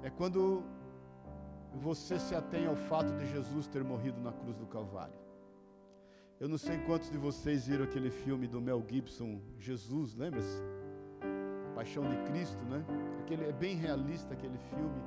[0.01, 0.63] É quando
[1.87, 5.24] você se atém ao fato de Jesus ter morrido na cruz do Calvário.
[6.37, 10.61] Eu não sei quantos de vocês viram aquele filme do Mel Gibson, Jesus, lembra-se?
[11.73, 12.85] Paixão de Cristo, né?
[13.21, 15.01] Aquele, é bem realista aquele filme.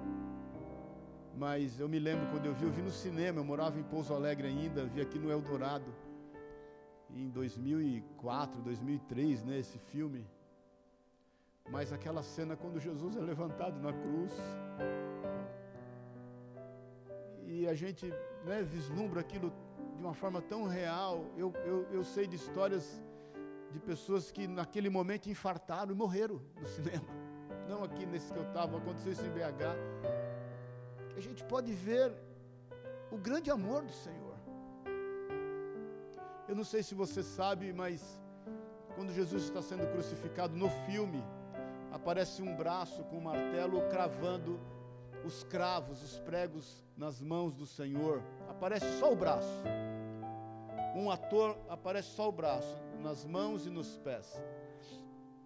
[1.36, 4.14] Mas eu me lembro quando eu vi, eu vi no cinema, eu morava em Pouso
[4.14, 5.94] Alegre ainda, vi aqui no Eldorado,
[7.10, 10.26] em 2004, 2003, né, esse filme.
[11.70, 14.32] Mas aquela cena quando Jesus é levantado na cruz,
[17.46, 18.06] e a gente
[18.46, 19.52] né, vislumbra aquilo
[19.98, 21.26] de uma forma tão real.
[21.36, 23.02] Eu, eu, eu sei de histórias
[23.72, 27.04] de pessoas que naquele momento infartaram e morreram no cinema.
[27.68, 29.62] Não aqui nesse que eu estava, aconteceu isso em BH.
[31.16, 32.14] A gente pode ver
[33.10, 34.36] o grande amor do Senhor.
[36.48, 38.22] Eu não sei se você sabe, mas
[38.94, 41.22] quando Jesus está sendo crucificado no filme,
[41.92, 44.58] aparece um braço com um martelo cravando
[45.24, 48.22] os cravos, os pregos nas mãos do Senhor.
[48.48, 49.62] Aparece só o braço.
[50.98, 54.42] Um ator aparece só o braço, nas mãos e nos pés.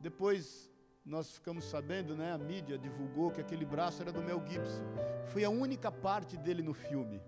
[0.00, 0.72] Depois
[1.04, 4.82] nós ficamos sabendo, né, a mídia divulgou que aquele braço era do Mel Gibson.
[5.26, 7.20] Foi a única parte dele no filme.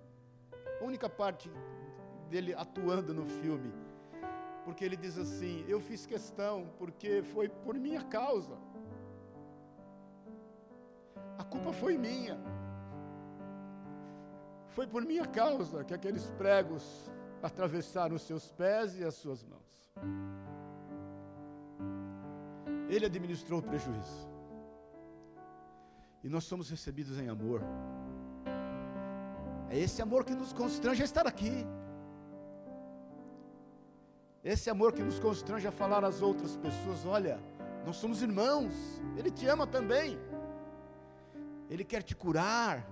[0.81, 1.51] A única parte
[2.31, 3.70] dele atuando no filme.
[4.64, 8.57] Porque ele diz assim: "Eu fiz questão porque foi por minha causa.
[11.37, 12.39] A culpa foi minha.
[14.68, 17.12] Foi por minha causa que aqueles pregos
[17.45, 19.70] atravessaram os seus pés e as suas mãos.
[22.88, 24.20] Ele administrou o prejuízo.
[26.22, 27.61] E nós somos recebidos em amor.
[29.68, 31.66] É esse amor que nos constrange a estar aqui.
[34.42, 37.38] Esse amor que nos constrange a falar às outras pessoas: olha,
[37.84, 38.72] nós somos irmãos,
[39.18, 40.18] Ele te ama também.
[41.68, 42.86] Ele quer te curar,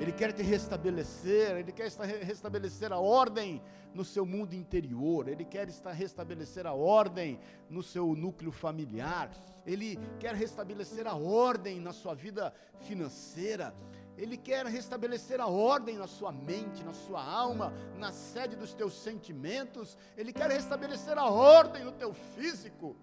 [0.00, 1.90] Ele quer te restabelecer, Ele quer
[2.22, 7.38] restabelecer a ordem no seu mundo interior, Ele quer restabelecer a ordem
[7.68, 9.30] no seu núcleo familiar,
[9.66, 13.74] Ele quer restabelecer a ordem na sua vida financeira,
[14.16, 18.94] Ele quer restabelecer a ordem na sua mente, na sua alma, na sede dos teus
[18.94, 22.96] sentimentos, Ele quer restabelecer a ordem no teu físico.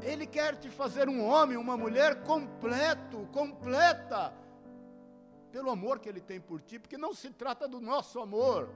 [0.00, 4.32] Ele quer te fazer um homem, uma mulher completo, completa,
[5.52, 8.68] pelo amor que Ele tem por ti, porque não se trata do nosso amor.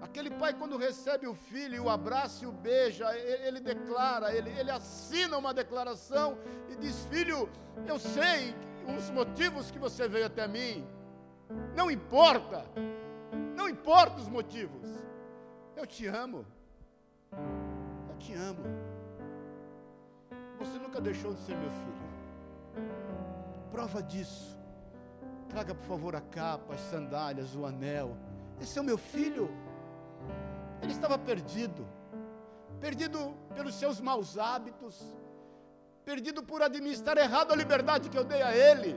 [0.00, 4.50] Aquele pai, quando recebe o filho o abraça e o beija, ele, ele declara, ele,
[4.50, 6.38] ele assina uma declaração
[6.70, 7.48] e diz: Filho,
[7.84, 8.54] eu sei
[8.96, 10.86] os motivos que você veio até mim,
[11.76, 12.64] não importa,
[13.56, 14.88] não importa os motivos,
[15.76, 16.46] eu te amo,
[18.10, 18.62] eu te amo.
[20.60, 22.88] Você nunca deixou de ser meu filho.
[23.72, 24.57] Prova disso.
[25.48, 28.16] Traga, por favor, a capa, as sandálias, o anel.
[28.60, 29.50] Esse é o meu filho.
[30.82, 31.86] Ele estava perdido.
[32.80, 35.02] Perdido pelos seus maus hábitos.
[36.04, 38.96] Perdido por administrar errado a liberdade que eu dei a ele.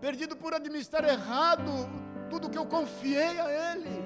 [0.00, 1.72] Perdido por administrar errado
[2.30, 4.02] tudo que eu confiei a ele.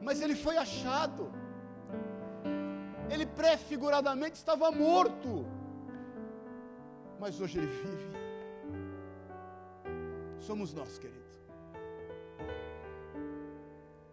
[0.00, 1.32] Mas ele foi achado
[3.10, 5.46] ele prefiguradamente estava morto,
[7.18, 8.15] mas hoje ele vive.
[10.46, 11.26] Somos nós, querido.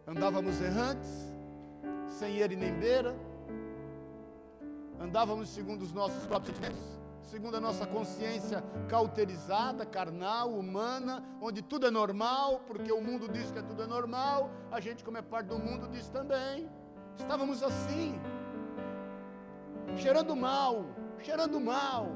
[0.08, 1.12] Andávamos errantes,
[2.08, 3.16] sem ele nem beira,
[5.00, 11.86] andávamos segundo os nossos próprios sentimentos, segundo a nossa consciência cauterizada, carnal, humana, onde tudo
[11.86, 15.48] é normal, porque o mundo diz que tudo é normal, a gente, como é parte
[15.48, 16.68] do mundo, diz também.
[17.16, 18.20] Estávamos assim
[19.98, 20.84] cheirando mal,
[21.20, 22.08] cheirando mal.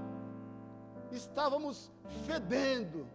[1.12, 1.92] Estávamos
[2.26, 3.08] fedendo,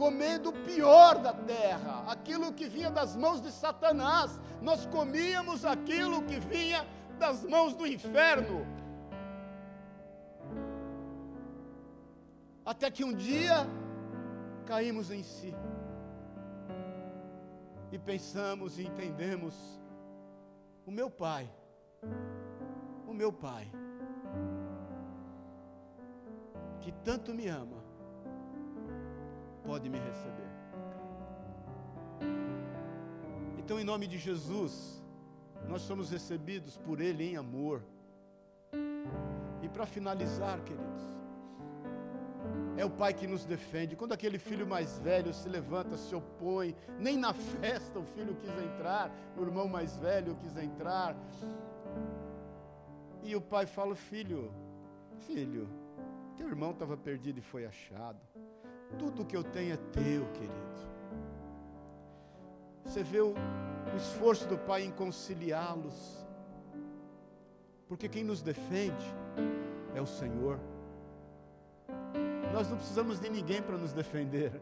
[0.00, 4.40] comendo o pior da terra, aquilo que vinha das mãos de Satanás.
[4.68, 6.80] Nós comíamos aquilo que vinha
[7.18, 8.58] das mãos do inferno.
[12.64, 13.56] Até que um dia
[14.64, 15.54] caímos em si
[17.92, 19.54] e pensamos e entendemos:
[20.86, 21.44] o meu pai
[23.10, 23.66] o meu pai.
[26.82, 27.79] que tanto me ama,
[29.64, 30.50] pode me receber.
[33.58, 35.00] Então, em nome de Jesus,
[35.68, 37.82] nós somos recebidos por Ele em amor.
[39.62, 41.02] E para finalizar, queridos,
[42.76, 43.94] é o pai que nos defende.
[43.94, 48.50] Quando aquele filho mais velho se levanta, se opõe, nem na festa o filho quis
[48.50, 51.14] entrar, o irmão mais velho quis entrar.
[53.22, 54.50] E o pai fala: Filho,
[55.26, 55.68] filho,
[56.36, 58.29] teu irmão estava perdido e foi achado.
[58.98, 60.70] Tudo que eu tenho é teu, querido.
[62.84, 66.26] Você vê o, o esforço do pai em conciliá-los.
[67.88, 69.04] Porque quem nos defende
[69.94, 70.58] é o Senhor.
[72.52, 74.60] Nós não precisamos de ninguém para nos defender.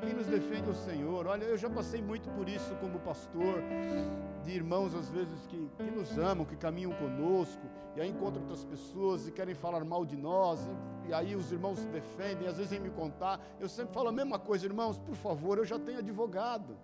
[0.00, 1.26] Quem nos defende é o Senhor.
[1.26, 3.62] Olha, eu já passei muito por isso como pastor,
[4.42, 7.62] de irmãos às vezes que, que nos amam, que caminham conosco,
[7.94, 10.66] e aí encontram outras pessoas e querem falar mal de nós,
[11.04, 13.38] e, e aí os irmãos se defendem, às vezes vêm me contar.
[13.58, 16.78] Eu sempre falo a mesma coisa, irmãos, por favor, eu já tenho advogado.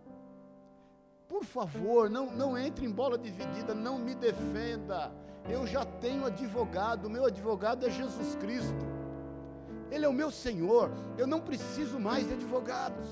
[1.27, 5.11] Por favor, não, não entre em bola dividida, não me defenda.
[5.49, 8.96] Eu já tenho advogado, meu advogado é Jesus Cristo.
[9.91, 13.09] Ele é o meu Senhor, eu não preciso mais de advogados.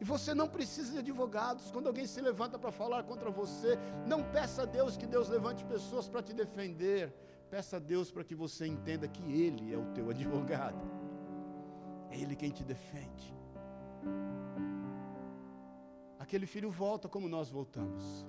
[0.00, 1.70] E você não precisa de advogados.
[1.70, 5.64] Quando alguém se levanta para falar contra você, não peça a Deus que Deus levante
[5.64, 7.12] pessoas para te defender.
[7.50, 10.84] Peça a Deus para que você entenda que Ele é o teu advogado.
[12.10, 13.34] É Ele quem te defende.
[16.18, 18.26] Aquele filho volta como nós voltamos.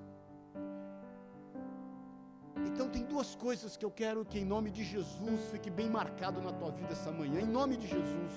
[2.64, 6.40] Então tem duas coisas que eu quero que em nome de Jesus fique bem marcado
[6.40, 8.32] na tua vida essa manhã, em nome de Jesus,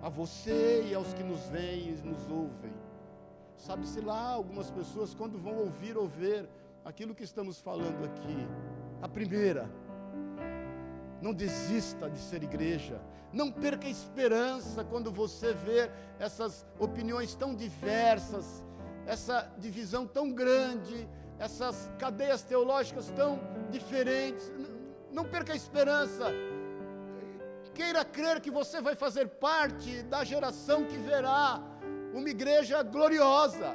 [0.00, 2.72] a você e aos que nos veem e nos ouvem.
[3.56, 6.48] Sabe-se lá, algumas pessoas quando vão ouvir ou ver
[6.84, 8.48] aquilo que estamos falando aqui.
[9.00, 9.70] A primeira,
[11.20, 13.00] não desista de ser igreja.
[13.32, 18.64] Não perca a esperança quando você vê essas opiniões tão diversas,
[19.06, 21.08] essa divisão tão grande,
[21.42, 24.52] essas cadeias teológicas tão diferentes.
[25.10, 26.26] Não perca a esperança.
[27.74, 31.60] Queira crer que você vai fazer parte da geração que verá
[32.14, 33.74] uma igreja gloriosa,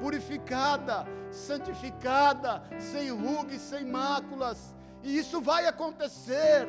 [0.00, 4.74] purificada, santificada, sem rugas, sem máculas.
[5.02, 6.68] E isso vai acontecer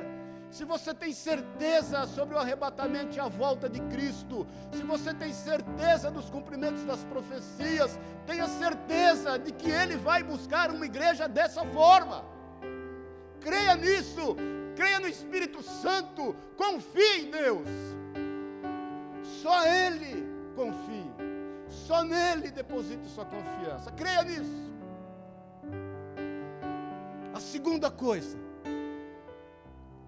[0.52, 5.32] se você tem certeza sobre o arrebatamento e a volta de Cristo, se você tem
[5.32, 11.64] certeza dos cumprimentos das profecias, tenha certeza de que Ele vai buscar uma igreja dessa
[11.66, 12.26] forma.
[13.40, 14.36] Creia nisso,
[14.76, 17.68] creia no Espírito Santo, confie em Deus.
[19.42, 21.12] Só Ele confie,
[21.70, 23.92] só nele deposite sua confiança.
[23.92, 24.70] Creia nisso.
[27.34, 28.38] A segunda coisa,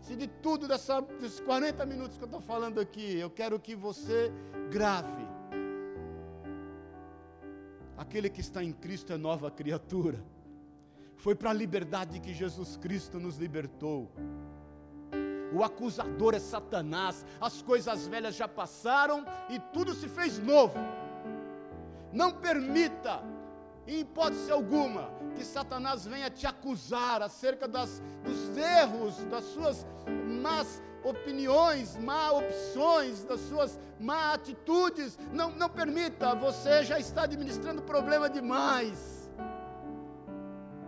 [0.02, 3.76] se de tudo dessa, desses 40 minutos que eu estou falando aqui, eu quero que
[3.76, 4.32] você
[4.72, 5.28] grave.
[7.98, 10.24] Aquele que está em Cristo é nova criatura.
[11.16, 14.12] Foi para a liberdade que Jesus Cristo nos libertou.
[15.54, 17.24] O acusador é Satanás.
[17.40, 20.80] As coisas velhas já passaram e tudo se fez novo.
[22.12, 23.22] Não permita
[23.88, 29.86] em hipótese alguma, que Satanás venha te acusar acerca das, dos erros, das suas
[30.28, 35.18] más opiniões, má opções, das suas má atitudes.
[35.32, 39.30] Não, não permita, você já está administrando problema demais.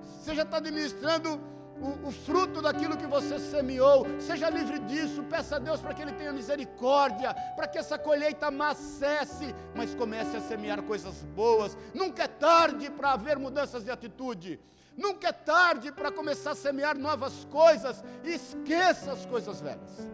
[0.02, 1.40] Você já está administrando
[1.84, 4.06] o, o, fruto daquilo que você semeou.
[4.20, 8.50] Seja livre disso, peça a Deus para que Ele tenha misericórdia, para que essa colheita
[8.50, 11.78] má cesse, mas comece a semear coisas boas.
[11.94, 14.60] Nunca é tarde para haver mudanças de atitude.
[14.96, 18.04] Nunca é tarde para começar a semear novas coisas.
[18.24, 20.10] Esqueça as coisas velhas.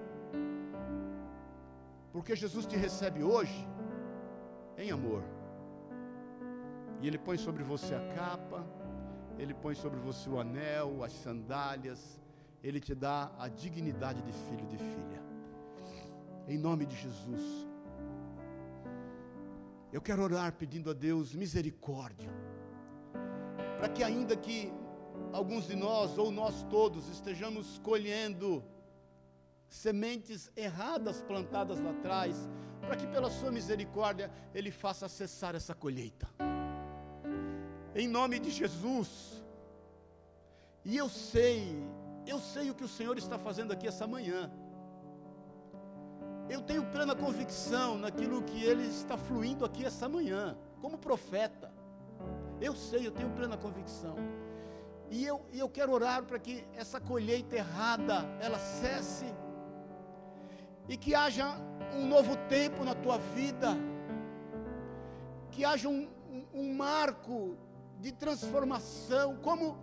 [2.11, 3.67] Porque Jesus te recebe hoje
[4.77, 5.23] em amor.
[7.01, 8.65] E Ele põe sobre você a capa
[9.39, 12.19] ele põe sobre você o anel, as sandálias,
[12.61, 15.21] Ele te dá a dignidade de filho e de filha.
[16.45, 17.41] Em nome de Jesus.
[19.93, 22.29] Eu quero orar pedindo a Deus misericórdia,
[23.77, 24.73] para que ainda que
[25.31, 28.61] alguns de nós ou nós todos estejamos colhendo
[29.69, 32.35] sementes erradas plantadas lá atrás,
[32.81, 36.27] para que pela sua misericórdia Ele faça cessar essa colheita
[37.95, 39.43] em nome de Jesus.
[40.85, 41.83] E eu sei,
[42.25, 44.51] eu sei o que o Senhor está fazendo aqui essa manhã.
[46.49, 51.71] Eu tenho plena convicção naquilo que Ele está fluindo aqui essa manhã, como profeta.
[52.59, 54.15] Eu sei, eu tenho plena convicção.
[55.11, 59.25] E eu, eu quero orar para que essa colheita errada, ela cesse.
[60.87, 61.55] e que haja
[61.93, 63.77] um novo tempo na tua vida,
[65.51, 67.55] que haja um, um, um marco
[67.99, 69.77] de transformação, como,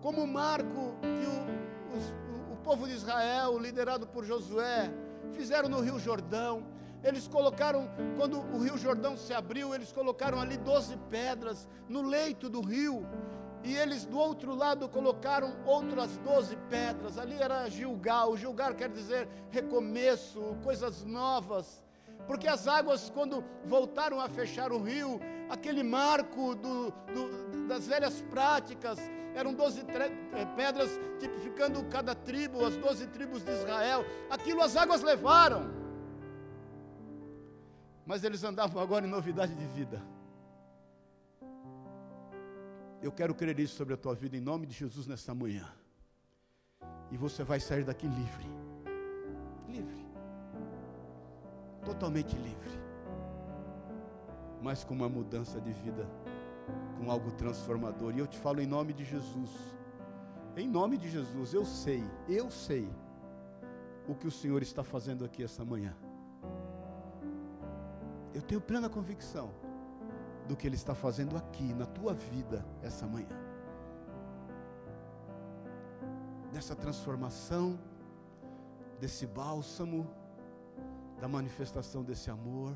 [0.00, 4.90] como o marco que o, os, o, povo de Israel, liderado por Josué,
[5.32, 6.64] fizeram no Rio Jordão.
[7.02, 12.48] Eles colocaram, quando o Rio Jordão se abriu, eles colocaram ali doze pedras no leito
[12.48, 13.04] do rio
[13.64, 17.18] e eles do outro lado colocaram outras doze pedras.
[17.18, 18.36] Ali era Gilgal.
[18.36, 21.81] Gilgal quer dizer recomeço, coisas novas.
[22.26, 25.20] Porque as águas, quando voltaram a fechar o rio,
[25.50, 28.98] aquele marco do, do, das velhas práticas,
[29.34, 34.04] eram doze eh, pedras tipificando cada tribo, as doze tribos de Israel.
[34.30, 35.70] Aquilo as águas levaram.
[38.04, 40.02] Mas eles andavam agora em novidade de vida.
[43.02, 45.68] Eu quero crer isso sobre a tua vida em nome de Jesus nessa manhã.
[47.10, 48.06] E você vai sair daqui.
[48.06, 48.61] Livre.
[51.84, 52.70] Totalmente livre.
[54.60, 56.06] Mas com uma mudança de vida,
[56.98, 58.14] com algo transformador.
[58.14, 59.50] E eu te falo em nome de Jesus.
[60.56, 62.88] Em nome de Jesus, eu sei, eu sei
[64.06, 65.96] o que o Senhor está fazendo aqui essa manhã.
[68.34, 69.50] Eu tenho plena convicção
[70.46, 73.28] do que Ele está fazendo aqui na tua vida essa manhã.
[76.52, 77.78] Dessa transformação,
[79.00, 80.06] desse bálsamo,
[81.22, 82.74] da manifestação desse amor,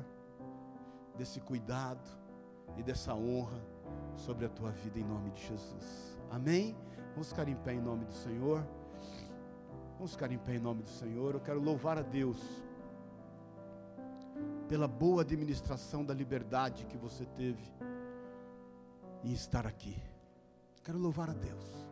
[1.17, 2.09] desse cuidado
[2.77, 3.61] e dessa honra
[4.15, 6.17] sobre a tua vida em nome de Jesus.
[6.31, 6.73] Amém?
[7.11, 8.65] Vamos ficar em pé em nome do Senhor.
[9.97, 11.33] Vamos ficar em pé em nome do Senhor.
[11.33, 12.37] Eu quero louvar a Deus
[14.69, 17.69] pela boa administração da liberdade que você teve
[19.25, 20.01] em estar aqui.
[20.85, 21.85] Quero louvar a Deus.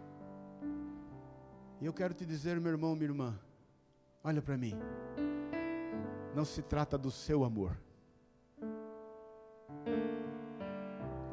[1.81, 3.37] E eu quero te dizer, meu irmão, minha irmã,
[4.23, 4.73] olha para mim.
[6.35, 7.77] Não se trata do seu amor.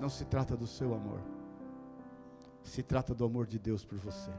[0.00, 1.20] Não se trata do seu amor.
[2.62, 4.30] Se trata do amor de Deus por você.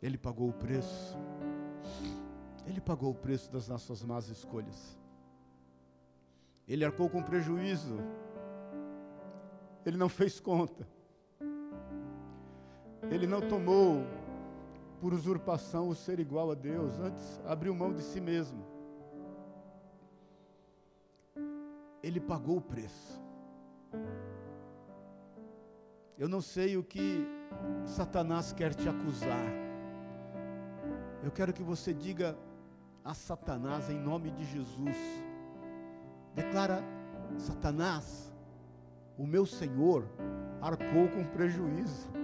[0.00, 1.18] Ele pagou o preço.
[2.66, 4.98] Ele pagou o preço das nossas más escolhas.
[6.66, 7.98] Ele arcou com prejuízo.
[9.84, 10.88] Ele não fez conta.
[13.10, 14.02] Ele não tomou
[15.04, 18.64] por usurpação o ser igual a Deus, antes abriu mão de si mesmo.
[22.02, 23.22] Ele pagou o preço.
[26.16, 27.28] Eu não sei o que
[27.84, 29.46] Satanás quer te acusar.
[31.22, 32.34] Eu quero que você diga
[33.04, 34.96] a Satanás em nome de Jesus.
[36.34, 36.82] Declara:
[37.36, 38.32] Satanás,
[39.18, 40.08] o meu Senhor
[40.62, 42.23] arcou com prejuízo.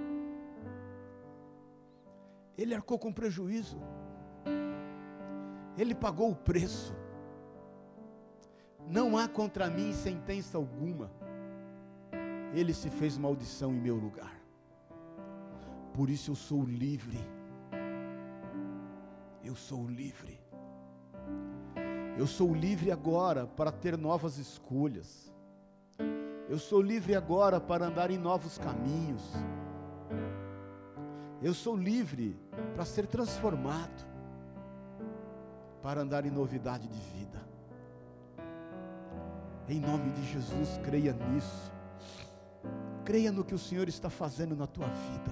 [2.61, 3.78] Ele arcou com prejuízo.
[5.78, 6.94] Ele pagou o preço.
[8.86, 11.11] Não há contra mim sentença alguma.
[12.52, 14.38] Ele se fez maldição em meu lugar.
[15.94, 17.18] Por isso eu sou livre.
[19.42, 20.38] Eu sou livre.
[22.18, 25.32] Eu sou livre agora para ter novas escolhas.
[26.46, 29.32] Eu sou livre agora para andar em novos caminhos.
[31.42, 32.38] Eu sou livre
[32.80, 34.06] para ser transformado,
[35.82, 37.38] para andar em novidade de vida.
[39.68, 41.70] Em nome de Jesus, creia nisso.
[43.04, 45.30] Creia no que o Senhor está fazendo na tua vida.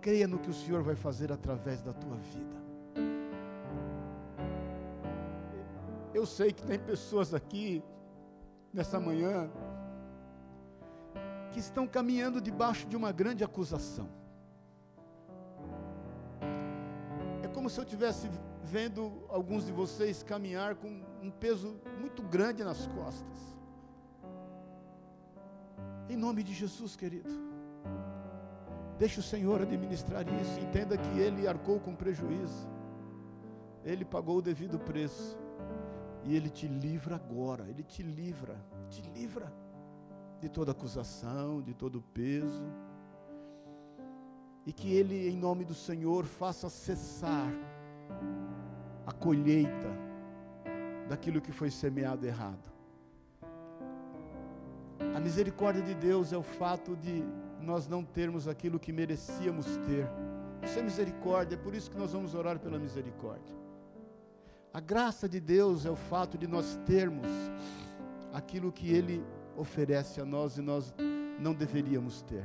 [0.00, 2.56] Creia no que o Senhor vai fazer através da tua vida.
[6.14, 7.82] Eu sei que tem pessoas aqui,
[8.72, 9.50] nessa manhã,
[11.50, 14.19] que estão caminhando debaixo de uma grande acusação.
[17.70, 18.28] Se eu estivesse
[18.64, 23.38] vendo alguns de vocês caminhar com um peso muito grande nas costas.
[26.08, 27.30] Em nome de Jesus, querido.
[28.98, 30.58] Deixe o Senhor administrar isso.
[30.60, 32.68] Entenda que Ele arcou com prejuízo.
[33.84, 35.38] Ele pagou o devido preço.
[36.24, 38.56] E Ele te livra agora, Ele te livra,
[38.90, 39.50] te livra
[40.38, 42.64] de toda acusação, de todo peso.
[44.66, 47.50] E que Ele, em nome do Senhor, faça cessar
[49.06, 49.90] a colheita
[51.08, 52.70] daquilo que foi semeado errado.
[55.14, 57.24] A misericórdia de Deus é o fato de
[57.60, 60.08] nós não termos aquilo que merecíamos ter.
[60.62, 63.56] Isso é misericórdia, é por isso que nós vamos orar pela misericórdia.
[64.72, 67.26] A graça de Deus é o fato de nós termos
[68.32, 69.24] aquilo que Ele
[69.56, 70.94] oferece a nós e nós
[71.40, 72.44] não deveríamos ter.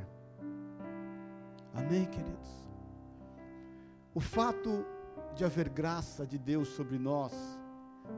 [1.76, 2.66] Amém, queridos?
[4.14, 4.84] O fato
[5.34, 7.32] de haver graça de Deus sobre nós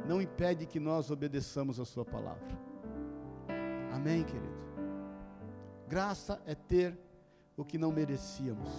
[0.06, 2.56] não impede que nós obedeçamos a Sua palavra.
[3.92, 4.58] Amém, querido?
[5.88, 6.96] Graça é ter
[7.56, 8.70] o que não merecíamos.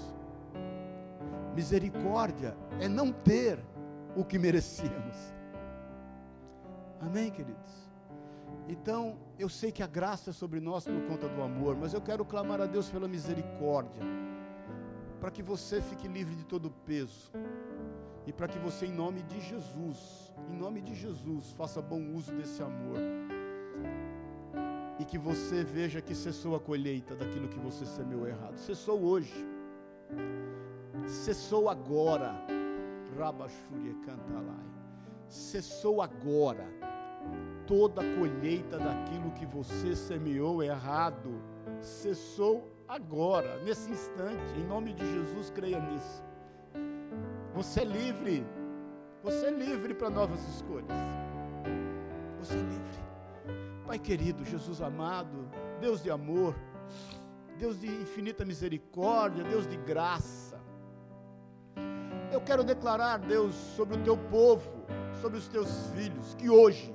[1.53, 3.59] Misericórdia é não ter
[4.15, 5.17] o que merecíamos.
[7.01, 7.89] Amém, queridos?
[8.67, 12.01] Então, eu sei que a graça é sobre nós por conta do amor, mas eu
[12.01, 14.01] quero clamar a Deus pela misericórdia,
[15.19, 17.31] para que você fique livre de todo peso,
[18.25, 22.31] e para que você, em nome de Jesus, em nome de Jesus, faça bom uso
[22.33, 22.97] desse amor,
[24.99, 28.57] e que você veja que cessou a colheita daquilo que você semeou errado.
[28.57, 29.45] Cessou hoje,
[31.05, 32.35] cessou agora,
[33.17, 34.67] Rabachúria Cantalai,
[35.27, 36.67] cessou agora
[37.65, 41.41] toda a colheita daquilo que você semeou errado,
[41.81, 46.23] cessou agora, nesse instante, em nome de Jesus, creia nisso.
[47.53, 48.43] Você é livre,
[49.23, 50.89] você é livre para novas escolhas.
[52.39, 52.99] Você é livre.
[53.85, 56.55] Pai querido, Jesus amado, Deus de amor,
[57.59, 60.59] Deus de infinita misericórdia, Deus de graça.
[62.31, 64.71] Eu quero declarar, Deus, sobre o teu povo,
[65.21, 66.93] sobre os teus filhos, que hoje,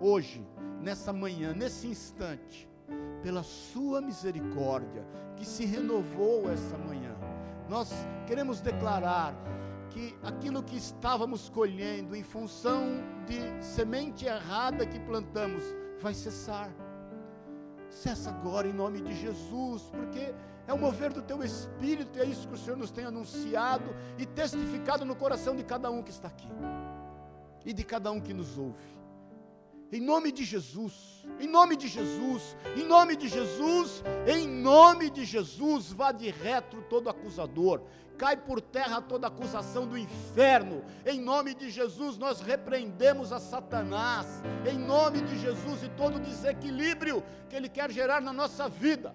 [0.00, 0.44] hoje,
[0.80, 2.67] nessa manhã, nesse instante,
[3.22, 5.04] pela Sua misericórdia,
[5.36, 7.14] que se renovou essa manhã,
[7.68, 7.92] nós
[8.26, 9.34] queremos declarar
[9.90, 12.84] que aquilo que estávamos colhendo em função
[13.26, 15.62] de semente errada que plantamos
[16.00, 16.70] vai cessar.
[17.90, 20.34] Cessa agora em nome de Jesus, porque
[20.66, 23.94] é o mover do teu espírito, e é isso que o Senhor nos tem anunciado
[24.18, 26.48] e testificado no coração de cada um que está aqui
[27.64, 28.97] e de cada um que nos ouve.
[29.90, 35.24] Em nome de Jesus, em nome de Jesus, em nome de Jesus, em nome de
[35.24, 37.80] Jesus, vá de retro todo acusador,
[38.18, 40.84] cai por terra toda acusação do inferno.
[41.06, 44.42] Em nome de Jesus, nós repreendemos a Satanás.
[44.70, 49.14] Em nome de Jesus e todo desequilíbrio que ele quer gerar na nossa vida.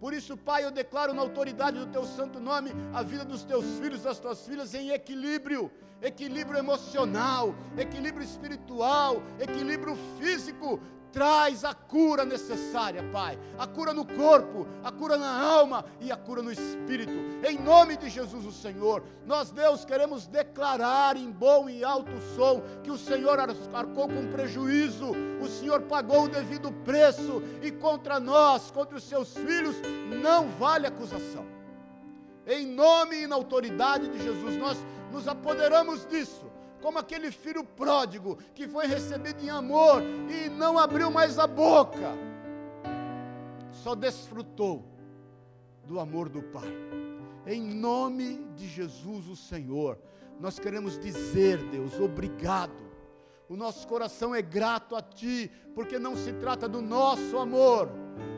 [0.00, 3.64] Por isso, Pai, eu declaro na autoridade do teu santo nome a vida dos teus
[3.80, 5.70] filhos, das tuas filhas em equilíbrio,
[6.00, 10.80] equilíbrio emocional, equilíbrio espiritual, equilíbrio físico,
[11.12, 13.38] Traz a cura necessária, Pai.
[13.58, 17.12] A cura no corpo, a cura na alma e a cura no espírito.
[17.46, 19.02] Em nome de Jesus, o Senhor.
[19.26, 25.12] Nós, Deus, queremos declarar em bom e alto som que o Senhor arcou com prejuízo,
[25.40, 29.76] o Senhor pagou o devido preço e contra nós, contra os seus filhos,
[30.22, 31.46] não vale acusação.
[32.46, 34.78] Em nome e na autoridade de Jesus, nós
[35.10, 36.48] nos apoderamos disso
[36.80, 42.16] como aquele filho pródigo que foi recebido em amor e não abriu mais a boca,
[43.72, 44.84] só desfrutou
[45.84, 46.68] do amor do Pai.
[47.46, 49.98] Em nome de Jesus, o Senhor,
[50.38, 52.88] nós queremos dizer, Deus, obrigado.
[53.48, 57.90] O nosso coração é grato a Ti, porque não se trata do nosso amor,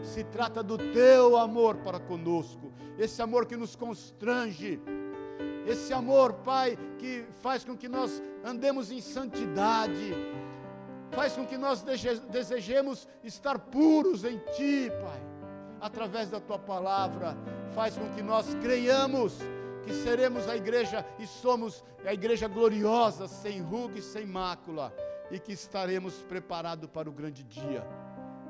[0.02, 4.80] se trata do Teu amor para conosco, esse amor que nos constrange,
[5.70, 10.14] esse amor, Pai, que faz com que nós andemos em santidade,
[11.10, 11.82] faz com que nós
[12.30, 15.22] desejemos estar puros em Ti, Pai,
[15.80, 17.36] através da Tua palavra,
[17.74, 19.38] faz com que nós creiamos
[19.82, 24.94] que seremos a igreja e somos a igreja gloriosa, sem ruga e sem mácula,
[25.30, 27.86] e que estaremos preparados para o grande dia,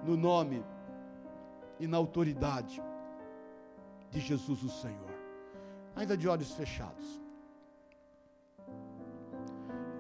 [0.05, 0.65] no nome
[1.79, 2.83] e na autoridade
[4.11, 5.10] de Jesus o Senhor
[6.01, 7.21] ainda de olhos fechados.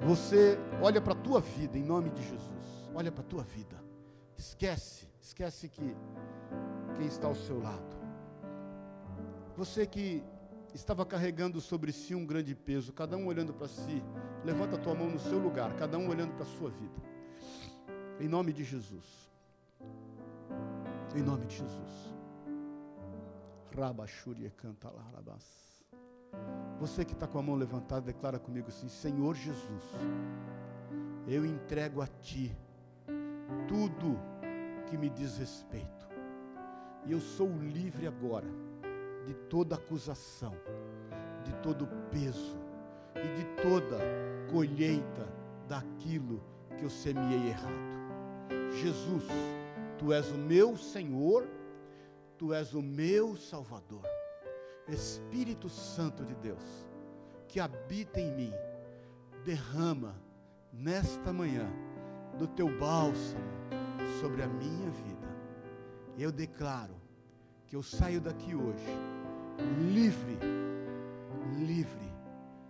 [0.00, 2.90] Você olha para a tua vida em nome de Jesus.
[2.94, 3.76] Olha para a tua vida.
[4.36, 5.94] Esquece, esquece que
[6.96, 8.00] quem está ao seu lado.
[9.56, 10.24] Você que
[10.72, 14.02] estava carregando sobre si um grande peso, cada um olhando para si,
[14.42, 17.02] levanta a tua mão no seu lugar, cada um olhando para a sua vida.
[18.18, 19.30] Em nome de Jesus.
[21.14, 22.14] Em nome de Jesus.
[23.76, 25.69] Rabachúria canta lá, rabas.
[26.78, 29.84] Você que está com a mão levantada, declara comigo assim: Senhor Jesus,
[31.26, 32.56] eu entrego a Ti
[33.68, 34.18] tudo
[34.86, 36.08] que me diz respeito.
[37.06, 38.48] E eu sou livre agora
[39.26, 40.54] de toda acusação,
[41.44, 42.58] de todo peso
[43.16, 43.98] e de toda
[44.50, 45.28] colheita
[45.68, 46.42] daquilo
[46.76, 47.90] que eu semeei errado.
[48.72, 49.24] Jesus,
[49.98, 51.46] Tu és o meu Senhor,
[52.38, 54.09] Tu és o meu Salvador.
[54.92, 56.64] Espírito Santo de Deus,
[57.48, 58.52] que habita em mim,
[59.44, 60.14] derrama
[60.72, 61.68] nesta manhã
[62.38, 63.44] do teu bálsamo
[64.20, 65.28] sobre a minha vida.
[66.18, 66.94] Eu declaro
[67.66, 68.98] que eu saio daqui hoje
[69.92, 70.38] livre,
[71.58, 72.12] livre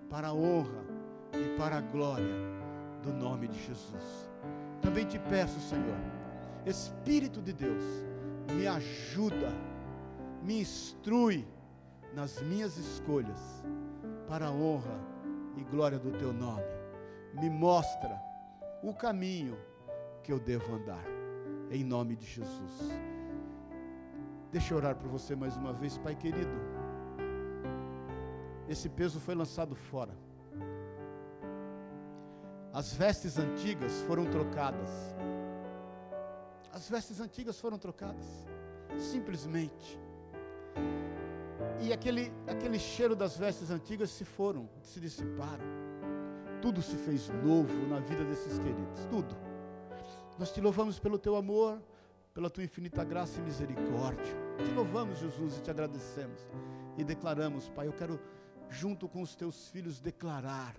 [0.09, 0.85] para a honra
[1.33, 2.35] e para a glória
[3.03, 4.31] do nome de Jesus.
[4.83, 5.99] Também te peço, Senhor,
[6.67, 7.83] Espírito de Deus,
[8.55, 9.53] me ajuda,
[10.43, 11.47] me instrui
[12.15, 13.41] nas minhas escolhas
[14.27, 14.99] para a honra
[15.57, 16.65] e glória do teu nome.
[17.35, 18.21] Me mostra
[18.83, 19.57] o caminho
[20.23, 21.05] que eu devo andar,
[21.71, 22.91] em nome de Jesus.
[24.51, 26.61] Deixa eu orar por você mais uma vez, Pai querido.
[28.69, 30.17] Esse peso foi lançado fora.
[32.73, 34.91] As vestes antigas foram trocadas.
[36.73, 38.47] As vestes antigas foram trocadas.
[38.97, 39.99] Simplesmente.
[41.81, 45.65] E aquele, aquele cheiro das vestes antigas se foram, se dissiparam.
[46.61, 49.07] Tudo se fez novo na vida desses queridos.
[49.11, 49.35] Tudo.
[50.39, 51.81] Nós te louvamos pelo teu amor,
[52.35, 54.35] pela tua infinita graça e misericórdia.
[54.65, 56.41] Te louvamos, Jesus, e te agradecemos.
[56.99, 58.21] E declaramos, Pai, eu quero,
[58.69, 60.77] junto com os teus filhos, declarar: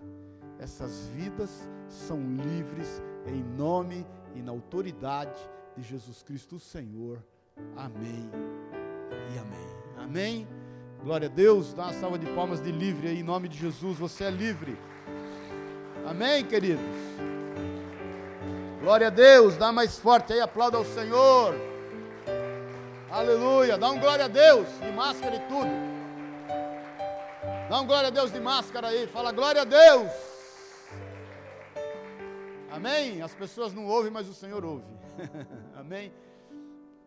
[0.58, 5.38] essas vidas são livres em nome e na autoridade
[5.76, 7.24] de Jesus Cristo, o Senhor.
[7.76, 8.30] Amém
[9.34, 9.82] e amém.
[9.98, 10.61] Amém.
[11.02, 11.72] Glória a Deus.
[11.72, 13.98] Dá uma salva de palmas de livre aí, em nome de Jesus.
[13.98, 14.78] Você é livre.
[16.06, 16.84] Amém, queridos.
[18.80, 19.56] Glória a Deus.
[19.56, 21.54] Dá mais forte aí, aplauda ao Senhor.
[23.10, 23.76] Aleluia.
[23.76, 25.70] Dá um glória a Deus, de máscara e tudo.
[27.68, 29.06] Dá um glória a Deus de máscara aí.
[29.08, 30.10] Fala glória a Deus.
[32.70, 33.22] Amém?
[33.22, 34.84] As pessoas não ouvem, mas o Senhor ouve.
[35.76, 36.12] Amém?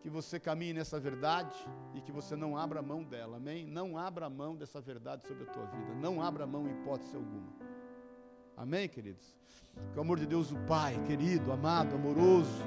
[0.06, 1.56] Que você caminhe nessa verdade
[1.92, 3.38] e que você não abra mão dela.
[3.38, 3.66] Amém?
[3.66, 5.94] Não abra mão dessa verdade sobre a tua vida.
[5.96, 7.52] Não abra mão em hipótese alguma.
[8.56, 9.36] Amém, queridos?
[9.92, 12.62] Que o amor de Deus, o Pai, querido, amado, amoroso,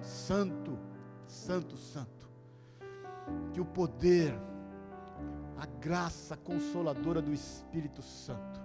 [0.00, 0.78] santo,
[1.26, 2.30] santo, santo.
[3.52, 4.32] Que o poder,
[5.58, 8.58] a graça consoladora do Espírito Santo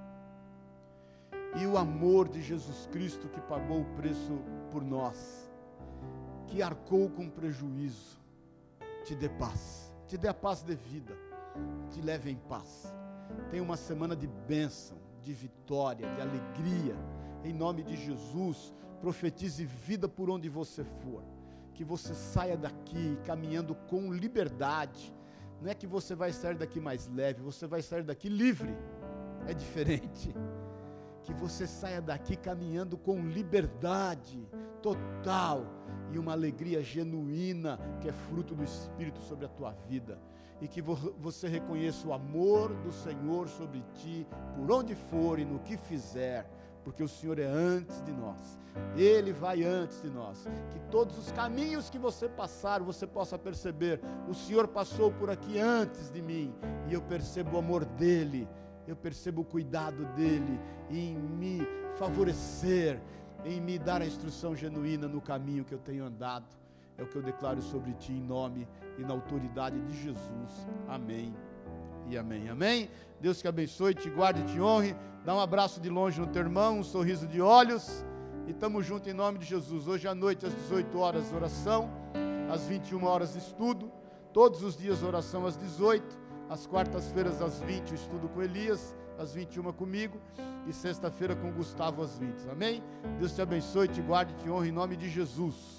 [1.58, 4.40] e o amor de Jesus Cristo que pagou o preço
[4.72, 5.49] por nós
[6.50, 8.20] que arcou com prejuízo,
[9.06, 11.16] te dê paz, te dê a paz devida,
[11.92, 12.92] te leve em paz.
[13.52, 16.96] Tenha uma semana de bênção, de vitória, de alegria.
[17.44, 21.24] Em nome de Jesus, profetize vida por onde você for.
[21.74, 25.14] Que você saia daqui caminhando com liberdade.
[25.62, 28.76] Não é que você vai sair daqui mais leve, você vai sair daqui livre.
[29.48, 30.34] É diferente.
[31.24, 34.44] Que você saia daqui caminhando com liberdade
[34.82, 35.79] total
[36.12, 40.18] e uma alegria genuína que é fruto do Espírito sobre a tua vida.
[40.62, 45.60] E que você reconheça o amor do Senhor sobre ti, por onde for e no
[45.60, 46.46] que fizer,
[46.84, 48.60] porque o Senhor é antes de nós,
[48.96, 50.46] Ele vai antes de nós.
[50.72, 55.60] Que todos os caminhos que você passar, você possa perceber: o Senhor passou por aqui
[55.60, 56.54] antes de mim,
[56.90, 58.48] e eu percebo o amor dEle,
[58.88, 61.62] eu percebo o cuidado dEle em me
[61.98, 63.00] favorecer
[63.46, 66.46] em me dar a instrução genuína no caminho que eu tenho andado.
[66.98, 68.68] É o que eu declaro sobre ti em nome
[68.98, 70.68] e na autoridade de Jesus.
[70.88, 71.34] Amém
[72.10, 72.50] e amém.
[72.50, 72.90] Amém.
[73.22, 74.96] Deus te abençoe, te guarde e te honre.
[75.24, 78.06] Dá um abraço de longe no teu irmão, um sorriso de olhos.
[78.48, 79.88] E estamos juntos em nome de Jesus.
[79.88, 81.90] Hoje à noite, às 18 horas, oração.
[82.52, 83.92] Às 21 horas, estudo.
[84.34, 86.18] Todos os dias, oração às 18.
[86.50, 90.18] Às quartas-feiras, às 20, estudo com Elias às 21 comigo
[90.66, 92.50] e sexta-feira com Gustavo às 20.
[92.50, 92.82] Amém?
[93.20, 95.79] Deus te abençoe, te guarde, te honre em nome de Jesus.